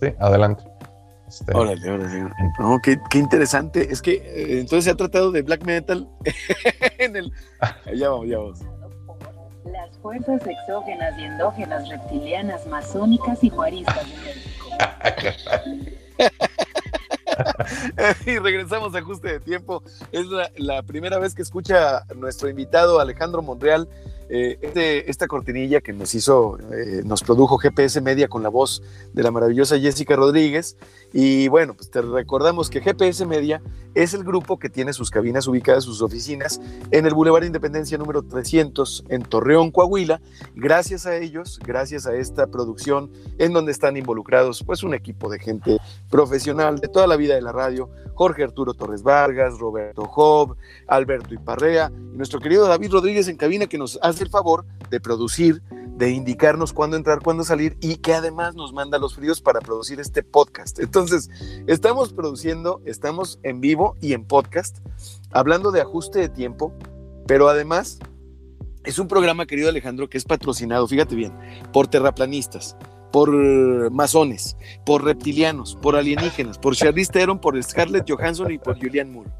[0.00, 0.64] sí, adelante.
[1.32, 2.30] Este, órale, órale.
[2.58, 3.90] No, qué, interesante.
[3.90, 6.06] Es que eh, entonces se ha tratado de black metal
[6.98, 7.32] en el.
[7.96, 8.58] Ya vamos, ya vamos.
[9.64, 14.04] Las fuerzas exógenas y endógenas reptilianas, masónicas y juaristas
[18.26, 19.82] y regresamos a ajuste de tiempo.
[20.10, 20.26] Es
[20.56, 23.88] la, primera vez que escucha nuestro invitado Alejandro Monreal
[24.28, 28.82] eh, este, esta cortinilla que nos hizo, eh, nos produjo GPS Media con la voz
[29.12, 30.76] de la maravillosa Jessica Rodríguez.
[31.12, 33.62] Y bueno, pues te recordamos que GPS Media
[33.94, 36.60] es el grupo que tiene sus cabinas ubicadas, sus oficinas
[36.90, 40.20] en el Boulevard Independencia número 300 en Torreón, Coahuila.
[40.54, 45.38] Gracias a ellos, gracias a esta producción en donde están involucrados pues un equipo de
[45.38, 45.78] gente
[46.10, 50.56] profesional de toda la vida de la radio, Jorge Arturo Torres Vargas, Roberto Job,
[50.86, 55.00] Alberto Iparrea y nuestro querido David Rodríguez en cabina que nos hace el favor de
[55.00, 55.62] producir,
[55.96, 60.00] de indicarnos cuándo entrar, cuándo salir y que además nos manda los fríos para producir
[60.00, 60.78] este podcast.
[60.80, 61.30] Entonces,
[61.66, 64.78] estamos produciendo, estamos en vivo y en podcast,
[65.30, 66.72] hablando de ajuste de tiempo,
[67.26, 67.98] pero además
[68.84, 71.32] es un programa, querido Alejandro, que es patrocinado, fíjate bien,
[71.72, 72.76] por terraplanistas,
[73.12, 73.30] por
[73.90, 79.30] masones, por reptilianos, por alienígenas, por Charlize Theron, por Scarlett Johansson y por Julianne Moore.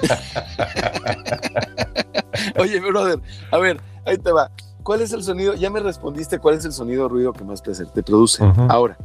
[2.58, 3.20] Oye, brother,
[3.50, 4.50] a ver, ahí te va.
[4.82, 5.54] ¿Cuál es el sonido?
[5.54, 8.44] Ya me respondiste cuál es el sonido o ruido que más placer te produce.
[8.68, 8.96] Ahora,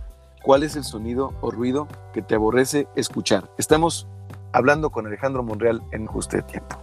[0.44, 3.50] ¿cuál es el sonido o ruido que te aborrece escuchar?
[3.58, 4.08] Estamos
[4.52, 6.76] hablando con Alejandro Monreal en Justo de Tiempo.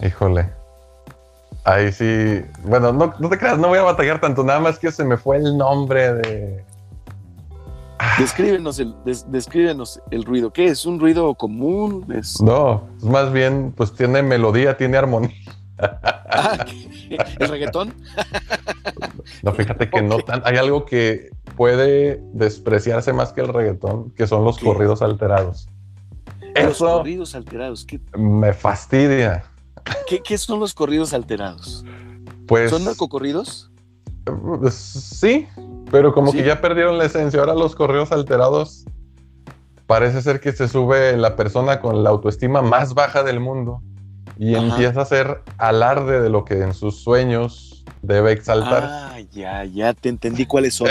[0.00, 0.50] Híjole.
[1.64, 2.44] Ahí sí.
[2.64, 5.36] Bueno, no, te creas, no voy a batallar tanto, nada más que se me fue
[5.36, 6.64] el nombre de.
[8.18, 8.94] Descríbenos el,
[9.28, 10.52] descríbenos el ruido.
[10.52, 10.86] ¿Qué es?
[10.86, 12.06] ¿Un ruido común?
[12.14, 12.40] ¿Es...
[12.40, 15.34] No, más bien, pues tiene melodía, tiene armonía.
[15.80, 16.64] Ah,
[17.38, 17.94] ¿El reggaetón?
[19.42, 20.42] No, fíjate que no tan.
[20.44, 25.68] Hay algo que puede despreciarse más que el reggaetón, que son los corridos alterados.
[26.54, 27.84] Los corridos alterados.
[27.84, 28.00] ¿qué?
[28.16, 29.44] Me fastidia.
[30.24, 31.84] ¿Qué, son los corridos alterados?
[32.46, 32.70] Pues.
[32.70, 33.70] ¿Son narcocorridos?
[34.24, 35.46] Pues, sí,
[35.90, 37.40] pero como que ya perdieron la esencia.
[37.40, 38.84] Ahora los corridos alterados
[39.86, 43.82] parece ser que se sube la persona con la autoestima más baja del mundo
[44.38, 48.84] y empieza a hacer alarde de lo que en sus sueños debe exaltar.
[48.84, 50.88] Ah, ya, ya te entendí cuáles son.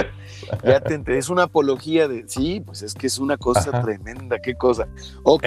[0.64, 1.20] ya te entendí.
[1.20, 2.28] Es una apología de.
[2.28, 4.88] Sí, pues es que es una cosa tremenda, qué cosa.
[5.24, 5.44] Ok,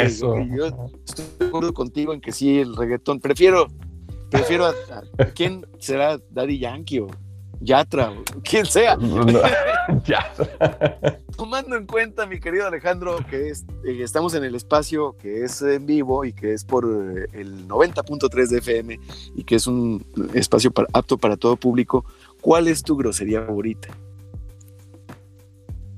[0.57, 0.67] yo
[1.07, 3.21] estoy de acuerdo contigo en que sí, el reggaetón.
[3.21, 3.69] Prefiero,
[4.31, 4.73] prefiero a,
[5.35, 7.09] quién será Daddy Yankee o
[7.61, 8.97] Yatra, quien sea.
[11.37, 15.61] Tomando en cuenta, mi querido Alejandro, que es, eh, estamos en el espacio que es
[15.63, 19.01] en vivo y que es por eh, el 90.3 de FM
[19.35, 20.05] y que es un
[20.35, 22.05] espacio apto para todo público,
[22.41, 23.89] ¿cuál es tu grosería favorita?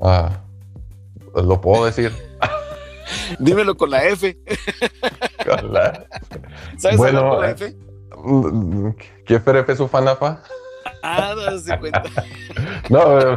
[0.00, 0.40] Ah,
[1.34, 2.12] lo puedo decir.
[3.38, 4.36] Dímelo con la F.
[6.76, 7.76] ¿Sabes bueno, con la eh, F?
[9.24, 10.42] ¿Qué F es su fanafa?
[11.02, 12.02] Ah, no se cuenta.
[12.88, 13.36] no,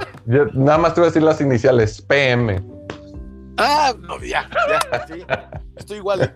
[0.53, 2.63] nada más te voy a decir las iniciales, PM.
[3.57, 4.49] Ah, no, ya,
[4.91, 5.23] ya, sí.
[5.75, 6.21] Estoy igual.
[6.23, 6.33] ¿eh?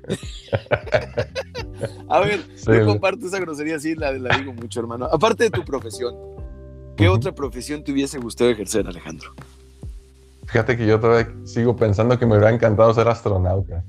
[2.10, 5.06] a ver, yo comparto esa grosería, sí, la, la, digo mucho, hermano.
[5.06, 6.16] Aparte de tu profesión,
[6.96, 9.34] ¿qué otra profesión te hubiese gustado ejercer, Alejandro?
[10.46, 13.84] Fíjate que yo todavía sigo pensando que me hubiera encantado ser astronauta.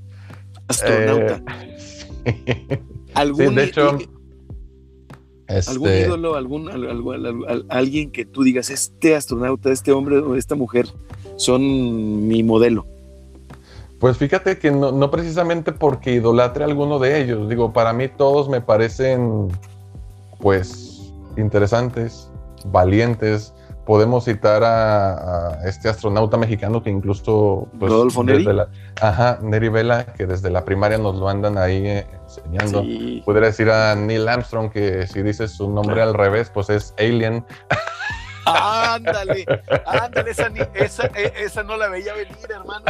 [0.67, 1.41] Astronauta.
[2.25, 2.79] Eh,
[3.35, 3.55] sí.
[3.55, 4.20] de hecho, ¿Algún
[5.57, 6.69] este, ídolo, algún,
[7.69, 10.87] alguien que tú digas, este astronauta, este hombre o esta mujer
[11.37, 12.85] son mi modelo?
[14.01, 17.47] Pues fíjate que no, precisamente porque idolatre a alguno de ellos.
[17.47, 19.49] Digo, para mí todos me parecen,
[20.39, 22.31] pues, interesantes,
[22.65, 23.53] valientes.
[23.85, 27.67] Podemos citar a, este astronauta mexicano que incluso...
[27.79, 28.47] Pues, Rodolfo Neri.
[28.99, 32.07] ajá, Neri Vela, que desde la primaria nos lo andan ahí eh,
[32.45, 33.23] enseñando.
[33.25, 37.45] Podría decir a Neil Armstrong que si dices su nombre al revés, pues es Alien.
[38.45, 39.45] Ándale,
[39.85, 42.85] ándale, esa, e, esa, no la veía venir, hermano.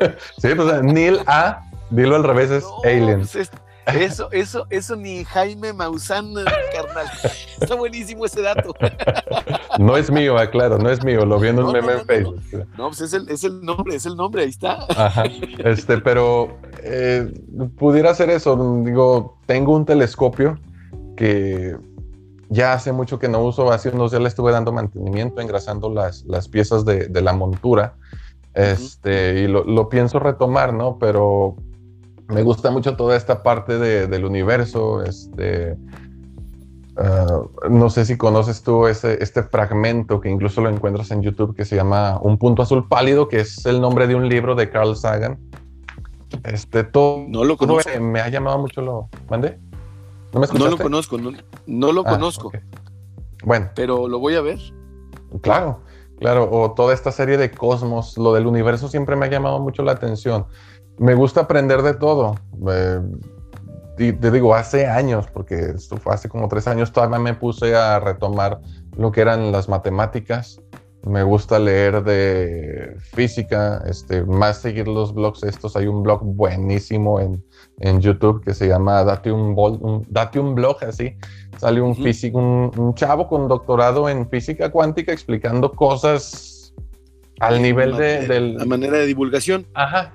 [0.38, 3.26] sí, pues Neil A, dilo al revés, es Alien.
[3.32, 3.50] Pues
[3.86, 6.34] eso, eso, eso ni Jaime Maussan,
[6.72, 7.06] carnal.
[7.60, 8.74] Está buenísimo ese dato.
[9.78, 12.40] No es mío, aclaro, no es mío, lo vi en un meme en Facebook.
[12.78, 14.86] No, pues es el, es el, nombre, es el nombre, ahí está.
[14.96, 15.24] Ajá.
[15.64, 17.32] Este, pero eh,
[17.76, 18.56] pudiera ser eso.
[18.84, 20.58] Digo, tengo un telescopio
[21.16, 21.76] que
[22.48, 26.24] ya hace mucho que no uso, hace unos días le estuve dando mantenimiento, engrasando las,
[26.24, 27.94] las piezas de, de, la montura.
[28.54, 30.98] Este, y lo, lo, pienso retomar, ¿no?
[30.98, 31.56] Pero
[32.28, 35.02] me gusta mucho toda esta parte del universo.
[35.02, 35.76] Este,
[36.96, 41.54] ah, no sé si conoces tú ese, este fragmento que incluso lo encuentras en YouTube
[41.54, 44.70] que se llama Un punto azul pálido, que es el nombre de un libro de
[44.70, 45.38] Carl Sagan.
[46.44, 47.90] Este, todo, no lo conozco.
[48.00, 49.08] me ha llamado mucho lo.
[49.30, 49.58] ¿Mandé?
[50.32, 51.16] ¿No, me no lo conozco,
[51.66, 52.50] no, lo ah, conozco.
[53.44, 53.70] Bueno.
[53.76, 54.58] Pero lo voy a ver.
[55.42, 55.82] Claro,
[56.18, 56.50] claro.
[56.50, 59.92] O toda esta serie de cosmos, lo del universo siempre me ha llamado mucho la
[59.92, 60.46] atención
[60.98, 62.36] me gusta aprender de todo.
[63.96, 68.00] te digo, hace años, porque esto fue hace como tres años, todavía me puse a
[68.00, 68.60] retomar
[68.96, 70.60] lo que eran las matemáticas.
[71.06, 75.76] Me gusta leer de física, este, más seguir los blogs estos.
[75.76, 77.44] Hay un blog buenísimo en,
[77.80, 81.14] en YouTube que se llama Date un, Date un blog, así.
[81.58, 86.74] Sale un, físico, un, chavo con doctorado en física cuántica explicando cosas
[87.38, 88.54] al nivel de, del...
[88.56, 89.66] La manera de divulgación.
[89.74, 90.14] Ajá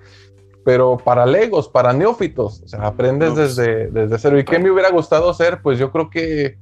[0.69, 4.37] pero para legos, para neófitos, o sea, aprendes pues, desde, desde cero.
[4.37, 5.63] ¿Y qué me hubiera gustado ser?
[5.63, 6.59] Pues yo creo que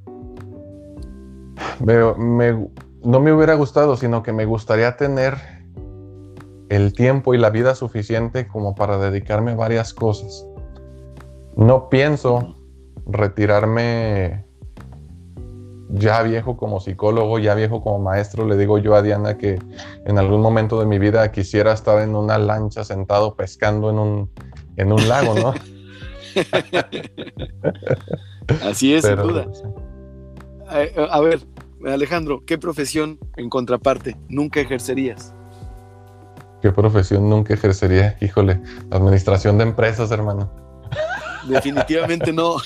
[1.78, 5.34] no me hubiera gustado, sino que me gustaría tener
[6.70, 10.46] el tiempo y la vida suficiente como para dedicarme a varias cosas.
[11.56, 12.56] No pienso
[13.04, 14.46] retirarme
[15.90, 19.58] ya viejo como psicólogo, ya viejo como maestro, le digo yo a Diana que
[20.04, 24.30] en algún momento de mi vida quisiera estar en una lancha sentado pescando en un,
[24.76, 25.54] en un lago, ¿no?
[28.62, 29.46] Así es, sin duda.
[30.68, 31.40] A, ver,
[31.86, 35.34] Alejandro, ¿qué profesión en contraparte nunca ejercerías?
[36.60, 38.16] ¿Qué profesión nunca ejercería?
[38.20, 38.60] Híjole,
[38.90, 40.67] administración de empresas, hermano.
[41.46, 42.56] Definitivamente no.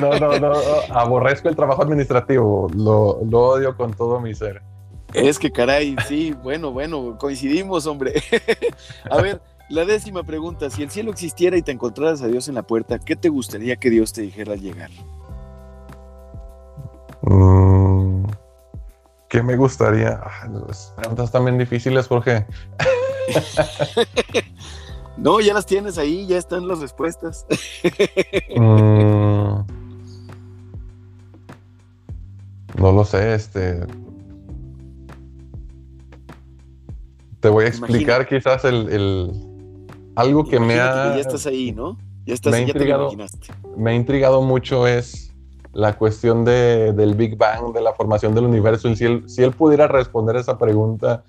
[0.00, 0.52] no, no, no.
[0.90, 2.68] Aborrezco el trabajo administrativo.
[2.74, 4.62] Lo, lo, odio con todo mi ser.
[5.12, 8.22] Es que caray, sí, bueno, bueno, coincidimos, hombre.
[9.10, 10.70] a ver, la décima pregunta.
[10.70, 13.76] Si el cielo existiera y te encontraras a Dios en la puerta, ¿qué te gustaría
[13.76, 14.90] que Dios te dijera al llegar?
[17.22, 18.24] Mm,
[19.28, 20.20] ¿Qué me gustaría?
[20.66, 22.46] Las preguntas también difíciles, Jorge.
[25.20, 27.46] No, ya las tienes ahí, ya están las respuestas.
[28.56, 29.64] Mm.
[32.78, 33.86] no lo sé, este.
[37.40, 39.32] Te voy a explicar quizás el,
[40.16, 41.14] algo que me ha.
[41.14, 41.96] ya estás ahí, ¿no?
[42.26, 43.48] Ya estás, me ya te imaginaste.
[43.76, 45.32] Me ha intrigado mucho es
[45.72, 48.88] la cuestión de, del Big Bang, de la formación del universo.
[48.88, 51.24] Y si él, si él pudiera responder esa pregunta,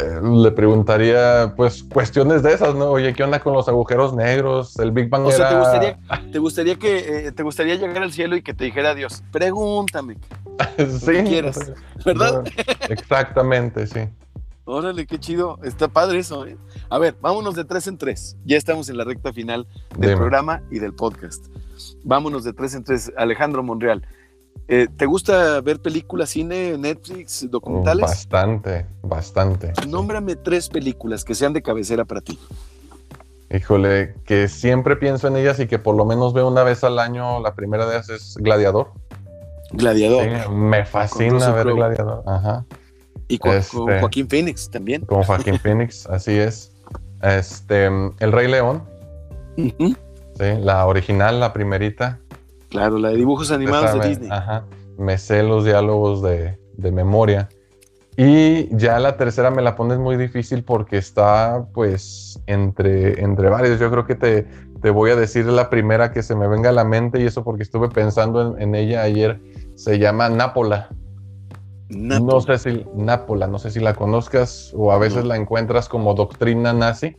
[0.00, 2.86] eh, le preguntaría, pues, cuestiones de esas, ¿no?
[2.86, 4.78] Oye, ¿qué onda con los agujeros negros?
[4.78, 5.98] El Big Bang o Sea, ¿te gustaría,
[6.32, 10.16] te gustaría que eh, te gustaría llegar al cielo y que te dijera Dios, pregúntame.
[10.78, 11.12] sí.
[11.24, 11.72] quieras,
[12.04, 12.44] ¿verdad?
[12.88, 14.08] exactamente, sí.
[14.64, 15.58] Órale, qué chido.
[15.64, 16.56] Está padre eso, ¿eh?
[16.88, 18.36] A ver, vámonos de tres en tres.
[18.44, 19.66] Ya estamos en la recta final
[19.98, 21.46] del programa y del podcast.
[22.04, 23.12] Vámonos de tres en tres.
[23.16, 24.06] Alejandro Monreal.
[24.74, 28.00] Eh, ¿Te gusta ver películas, cine, Netflix, documentales?
[28.00, 29.74] Bastante, bastante.
[29.86, 32.38] Nómbrame tres películas que sean de cabecera para ti.
[33.50, 36.98] Híjole, que siempre pienso en ellas y que por lo menos veo una vez al
[36.98, 37.38] año.
[37.40, 38.92] La primera de ellas es Gladiador.
[39.72, 40.50] Gladiador.
[40.50, 42.22] me fascina ver Gladiador.
[42.26, 42.64] Ajá.
[43.28, 45.04] Y con, este, Joaquín Phoenix también.
[45.04, 46.72] Con Joaquín Phoenix, así es.
[47.20, 48.84] Este, El Rey León.
[49.54, 49.94] Sí,
[50.62, 52.20] la original, la primerita.
[52.72, 54.30] Claro, la de dibujos animados de Disney.
[54.32, 54.64] Ajá,
[54.96, 57.50] me sé los diálogos de, memoria.
[58.16, 63.78] Y ya la tercera me la pones muy difícil porque está pues entre, entre varios.
[63.78, 64.46] Yo creo que te,
[64.80, 67.44] te voy a decir la primera que se me venga a la mente y eso
[67.44, 69.38] porque estuve pensando en, ella ayer.
[69.74, 70.88] Se llama Nápola.
[71.90, 76.14] No sé si Nápola, no sé si la conozcas o a veces la encuentras como
[76.14, 77.18] doctrina nazi,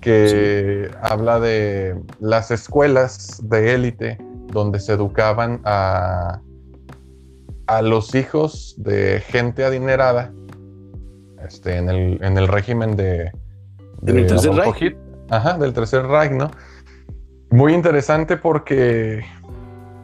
[0.00, 4.18] que habla de las escuelas de élite
[4.50, 6.40] donde se educaban a,
[7.66, 10.32] a los hijos de gente adinerada
[11.46, 13.30] este, en, el, en el régimen de,
[14.00, 14.96] ¿Del tercer Reich?
[15.28, 16.50] Ajá, del tercer Reich, ¿no?
[17.50, 19.24] Muy interesante porque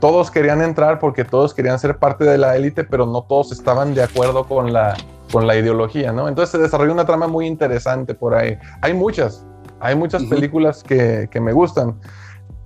[0.01, 3.94] todos querían entrar porque todos querían ser parte de la élite, pero no todos estaban
[3.94, 4.97] de acuerdo con la,
[5.32, 6.28] con la ideología, ¿no?
[6.28, 8.59] Entonces se desarrolló una trama muy interesante por ahí.
[8.82, 9.47] Hay muchas,
[9.80, 11.99] hay muchas películas que, que, me gustan.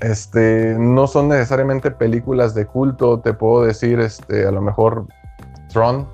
[0.01, 5.07] Este, no son necesariamente películas de culto, te puedo decir, este, a lo mejor
[5.70, 6.09] Tron,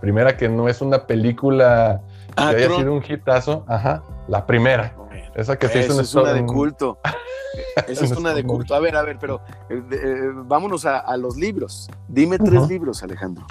[0.00, 2.00] primera que no es una película
[2.36, 4.94] ah, que haya sido un hitazo, ajá, la primera.
[5.34, 6.98] Esa que se hizo es una de culto.
[7.86, 8.74] Esa es una de culto.
[8.74, 11.88] A ver, a ver, pero eh, eh, vámonos a, los libros.
[12.08, 13.46] Dime tres libros, Alejandro.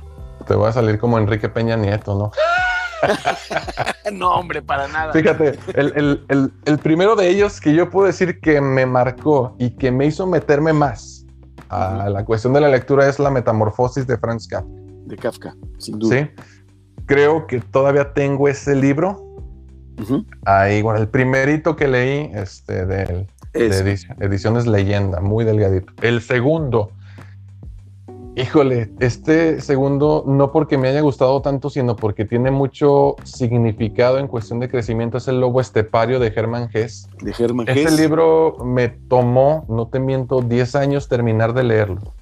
[0.46, 2.32] Te voy a salir como Enrique Peña Nieto, ¿no?
[4.12, 5.14] no, hombre, para nada.
[5.14, 10.06] Fíjate, el, primero de ellos que yo puedo decir que me marcó y que me
[10.06, 11.26] hizo meterme más
[11.70, 14.68] a la cuestión de la lectura es La Metamorfosis de Franz Kafka.
[15.06, 16.18] De Kafka, sin duda.
[16.18, 16.30] Sí.
[17.06, 19.26] Creo que todavía tengo ese libro.
[20.46, 25.92] Ahí, bueno, el primerito que leí este, de, ediciones Leyenda, muy delgadito.
[26.02, 26.92] El segundo,
[28.40, 34.28] Híjole, este segundo no porque me haya gustado tanto, sino porque tiene mucho significado en
[34.28, 35.18] cuestión de crecimiento.
[35.18, 37.10] Es el Lobo Estepario de Hermann Hesse.
[37.22, 38.00] De Hermann Este Hesse.
[38.00, 42.14] libro me tomó, no te miento, 10 años terminar de leerlo.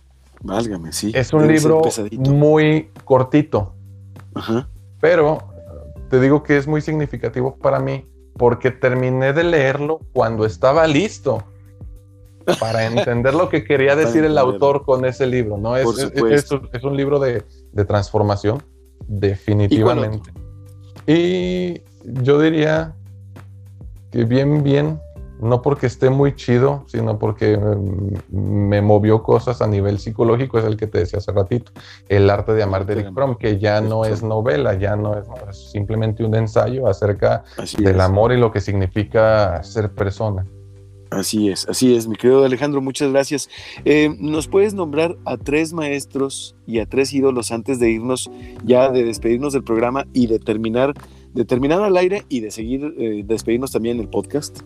[0.42, 1.12] Válgame, sí.
[1.14, 3.76] Es un libro muy cortito,
[4.34, 4.68] Ajá.
[5.00, 5.38] pero
[6.10, 8.08] te digo que es muy significativo para mí
[8.38, 11.44] porque terminé de leerlo cuando estaba listo
[12.60, 15.76] para entender lo que quería decir el autor con ese libro, ¿no?
[15.76, 16.56] Es, Por es- supuesto.
[16.56, 17.44] es- es un libro de,
[17.74, 18.64] de transformación,
[19.08, 20.32] definitivamente.
[21.06, 22.94] Y yo diría
[24.12, 25.00] que bien, bien,
[25.40, 28.36] no porque esté muy chido, sino porque mm,
[28.70, 31.72] me movió cosas a nivel psicológico, es el que te decía hace ratito,
[32.10, 35.26] El arte de amar de Eric Fromm, que ya no es novela, ya no es,
[35.50, 38.02] es simplemente un ensayo acerca Así del es.
[38.02, 40.46] amor y lo que significa ser persona.
[41.10, 43.50] Así es, así es, mi querido Alejandro, muchas gracias.
[43.86, 48.30] Eh, ¿Nos puedes nombrar a tres maestros y a tres ídolos antes de irnos,
[48.66, 50.94] ya de despedirnos del programa y de terminar,
[51.34, 54.60] de terminar al aire y de seguir, eh, despedirnos también en el podcast?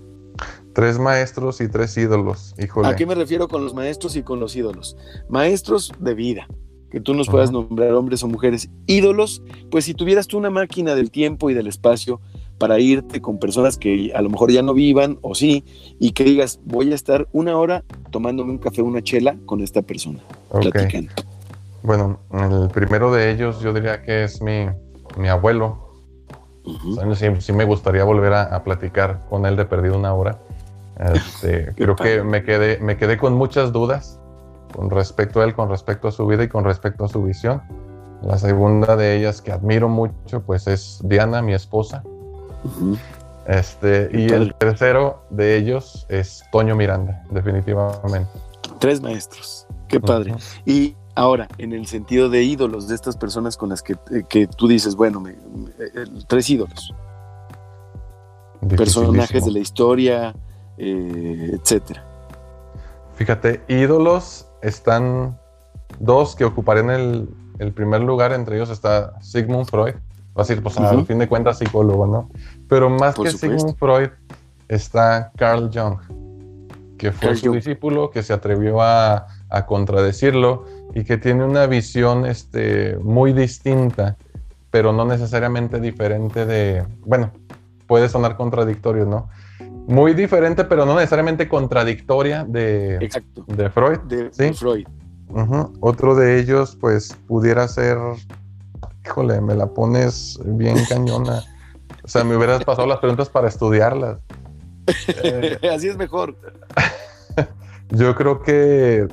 [0.74, 2.88] Tres maestros y tres ídolos, híjole.
[2.88, 4.98] ¿A qué me refiero con los maestros y con los ídolos?
[5.30, 6.48] Maestros de vida,
[6.90, 8.70] que tú nos puedas nombrar hombres o mujeres.
[8.88, 12.20] Ídolos, pues si tuvieras tú una máquina del tiempo y del espacio
[12.62, 15.66] para irte con personas que a lo mejor ya no vivan o sí,
[15.98, 19.82] y que digas, voy a estar una hora tomándome un café, una chela con esta
[19.82, 20.20] persona,
[20.52, 20.62] Ok.
[20.70, 21.12] platicando.
[21.82, 24.68] Bueno, el primero de ellos yo diría que es mi,
[25.18, 25.90] mi abuelo.
[26.94, 30.38] Bueno, sí, sí me gustaría volver a, a platicar con él de perdido una hora.
[31.16, 32.18] Este, creo padre.
[32.18, 34.20] que me quedé, me quedé con muchas dudas
[34.76, 37.64] con respecto a él, con respecto a su vida y con respecto a su visión.
[38.22, 42.04] La segunda de ellas que admiro mucho, pues es Diana, mi esposa.
[43.48, 48.28] Este, y el tercero de ellos es Toño Miranda, definitivamente.
[48.80, 50.36] Tres maestros, qué padre.
[50.66, 54.48] Y ahora, en el sentido de ídolos, de estas personas con las que, eh, que
[54.48, 56.94] tú dices, bueno, me- me- eh, tres ídolos,
[58.78, 60.36] personajes de la historia,
[60.78, 62.04] eh, etcétera.
[63.16, 65.38] Fíjate, ídolos están
[66.00, 69.96] dos que ocuparían el, el primer lugar, entre ellos está Sigmund Freud,
[70.38, 72.30] va a decir, pues al fin de cuentas psicólogo, ¿no?
[72.68, 73.58] Pero más Por que supuesto.
[73.58, 74.10] Sigmund Freud
[74.68, 75.98] está Carl Jung,
[76.98, 77.56] que fue Carl su Jung.
[77.56, 84.18] discípulo, que se atrevió a, a contradecirlo y que tiene una visión este, muy distinta,
[84.70, 87.32] pero no necesariamente diferente de, bueno,
[87.88, 89.30] puede sonar contradictorio, ¿no?
[89.88, 93.44] Muy diferente, pero no necesariamente contradictoria de, Exacto.
[93.48, 94.00] de Freud.
[94.08, 94.54] De, Sí.
[94.54, 94.86] Freud.
[95.80, 97.98] Otro de ellos, pues, pudiera ser.
[99.06, 101.44] Híjole, me la pones bien cañona.
[102.04, 104.20] O sea, me hubieras pasado las preguntas para estudiarlas.
[105.24, 106.36] Eh, Así es mejor.
[107.90, 109.08] yo creo que.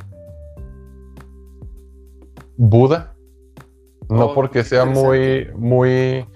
[2.56, 3.14] Buda.
[4.08, 6.26] No Oh, porque sea muy, muy.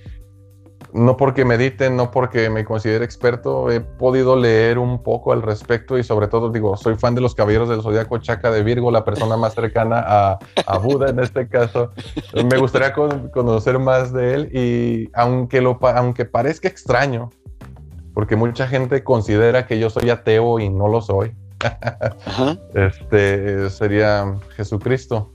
[0.95, 5.97] No porque medite, no porque me considere experto, he podido leer un poco al respecto
[5.97, 9.03] y sobre todo digo, soy fan de los caballeros del zodiaco Chaca de Virgo, la
[9.03, 11.93] persona más cercana a, a Buda en este caso.
[12.35, 17.31] Me gustaría con- conocer más de él y aunque, lo, aunque parezca extraño,
[18.13, 21.35] porque mucha gente considera que yo soy ateo y no lo soy,
[22.27, 22.59] Ajá.
[22.75, 25.33] este sería Jesucristo.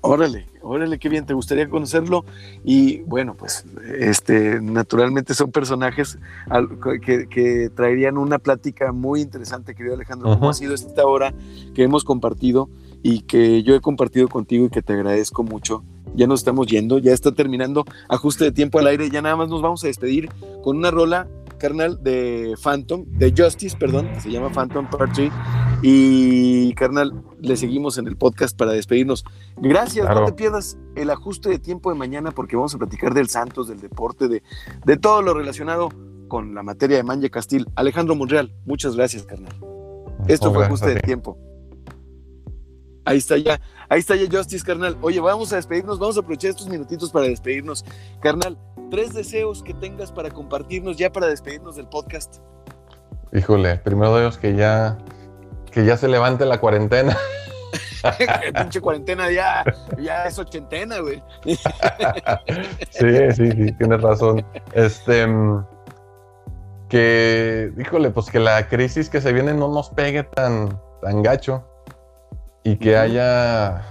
[0.00, 2.24] Órale, órale, qué bien, te gustaría conocerlo.
[2.64, 3.64] Y bueno, pues
[3.98, 6.18] este, naturalmente son personajes
[6.48, 6.68] al-
[7.04, 10.48] que, que traerían una plática muy interesante, querido Alejandro, como Ujú.
[10.50, 11.34] ha sido esta hora
[11.74, 12.68] que hemos compartido
[13.02, 15.82] y que yo he compartido contigo y que te agradezco mucho.
[16.14, 19.48] Ya nos estamos yendo, ya está terminando ajuste de tiempo al aire, ya nada más
[19.48, 20.28] nos vamos a despedir
[20.62, 21.28] con una rola
[21.58, 25.30] carnal de Phantom, de Justice, perdón, se llama Phantom Part 3
[25.82, 29.24] y carnal, le seguimos en el podcast para despedirnos.
[29.56, 30.20] Gracias, Claro.
[30.20, 33.68] no te pierdas el ajuste de tiempo de mañana porque vamos a platicar del Santos,
[33.68, 34.42] del deporte, de,
[34.84, 35.88] de todo lo relacionado
[36.28, 37.66] con la materia de Manje Castil.
[37.76, 39.52] Alejandro Monreal, muchas gracias, carnal.
[40.26, 41.02] Esto Oh, fue ajuste de ti.
[41.06, 41.38] tiempo.
[43.04, 43.58] Ahí está ya,
[43.88, 44.96] ahí está ya Justice, carnal.
[45.00, 47.82] Oye, vamos a despedirnos, vamos a aprovechar estos minutitos para despedirnos.
[48.20, 48.58] Carnal,
[48.90, 52.36] tres deseos que tengas para compartirnos ya para despedirnos del podcast.
[53.32, 54.98] Híjole, primero de ellos que ya,
[55.78, 57.16] que ya se levante la cuarentena.
[58.52, 59.62] Pinche cuarentena ya,
[59.96, 61.22] ya es ochentena, güey.
[62.90, 64.44] sí, sí, sí, tienes razón.
[64.72, 65.64] Este, mm,
[66.88, 71.62] que, híjole, pues que la crisis que se viene no nos pegue tan, tan gacho
[72.64, 73.84] y que haya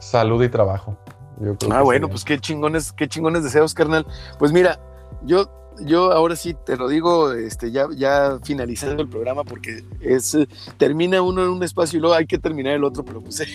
[0.00, 0.98] salud y trabajo.
[1.40, 4.04] Yo creo Ah, bueno, pues qué chingones, qué chingones deseos, carnal.
[4.40, 4.80] Pues mira,
[5.22, 10.36] yo yo ahora sí te lo digo, este, ya, ya finalizando el programa, porque es
[10.76, 13.42] termina uno en un espacio y luego hay que terminar el otro, pero pues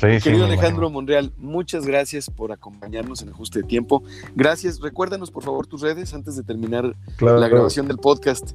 [0.00, 4.02] Querido Alejandro Monreal, muchas gracias por acompañarnos en Ajuste de Tiempo.
[4.34, 4.80] Gracias.
[4.80, 8.52] Recuérdanos, por favor, tus redes antes de terminar la grabación del podcast.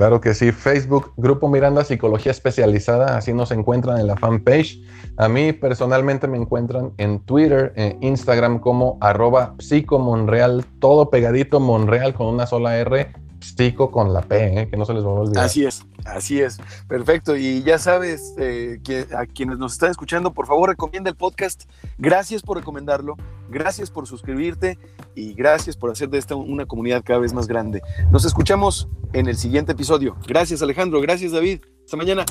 [0.00, 4.80] Claro que sí, Facebook, Grupo Miranda Psicología Especializada, así nos encuentran en la fanpage.
[5.18, 12.14] A mí personalmente me encuentran en Twitter, en Instagram como arroba psicomonreal, todo pegadito Monreal
[12.14, 14.68] con una sola R, psico con la P, ¿eh?
[14.70, 15.44] que no se les va a olvidar.
[15.44, 15.84] Así es.
[16.04, 17.36] Así es, perfecto.
[17.36, 21.64] Y ya sabes, eh, que a quienes nos están escuchando, por favor, recomienda el podcast.
[21.98, 23.16] Gracias por recomendarlo,
[23.48, 24.78] gracias por suscribirte
[25.14, 27.82] y gracias por hacer de esta una comunidad cada vez más grande.
[28.10, 30.16] Nos escuchamos en el siguiente episodio.
[30.26, 31.00] Gracias, Alejandro.
[31.00, 31.60] Gracias, David.
[31.84, 32.24] Hasta mañana.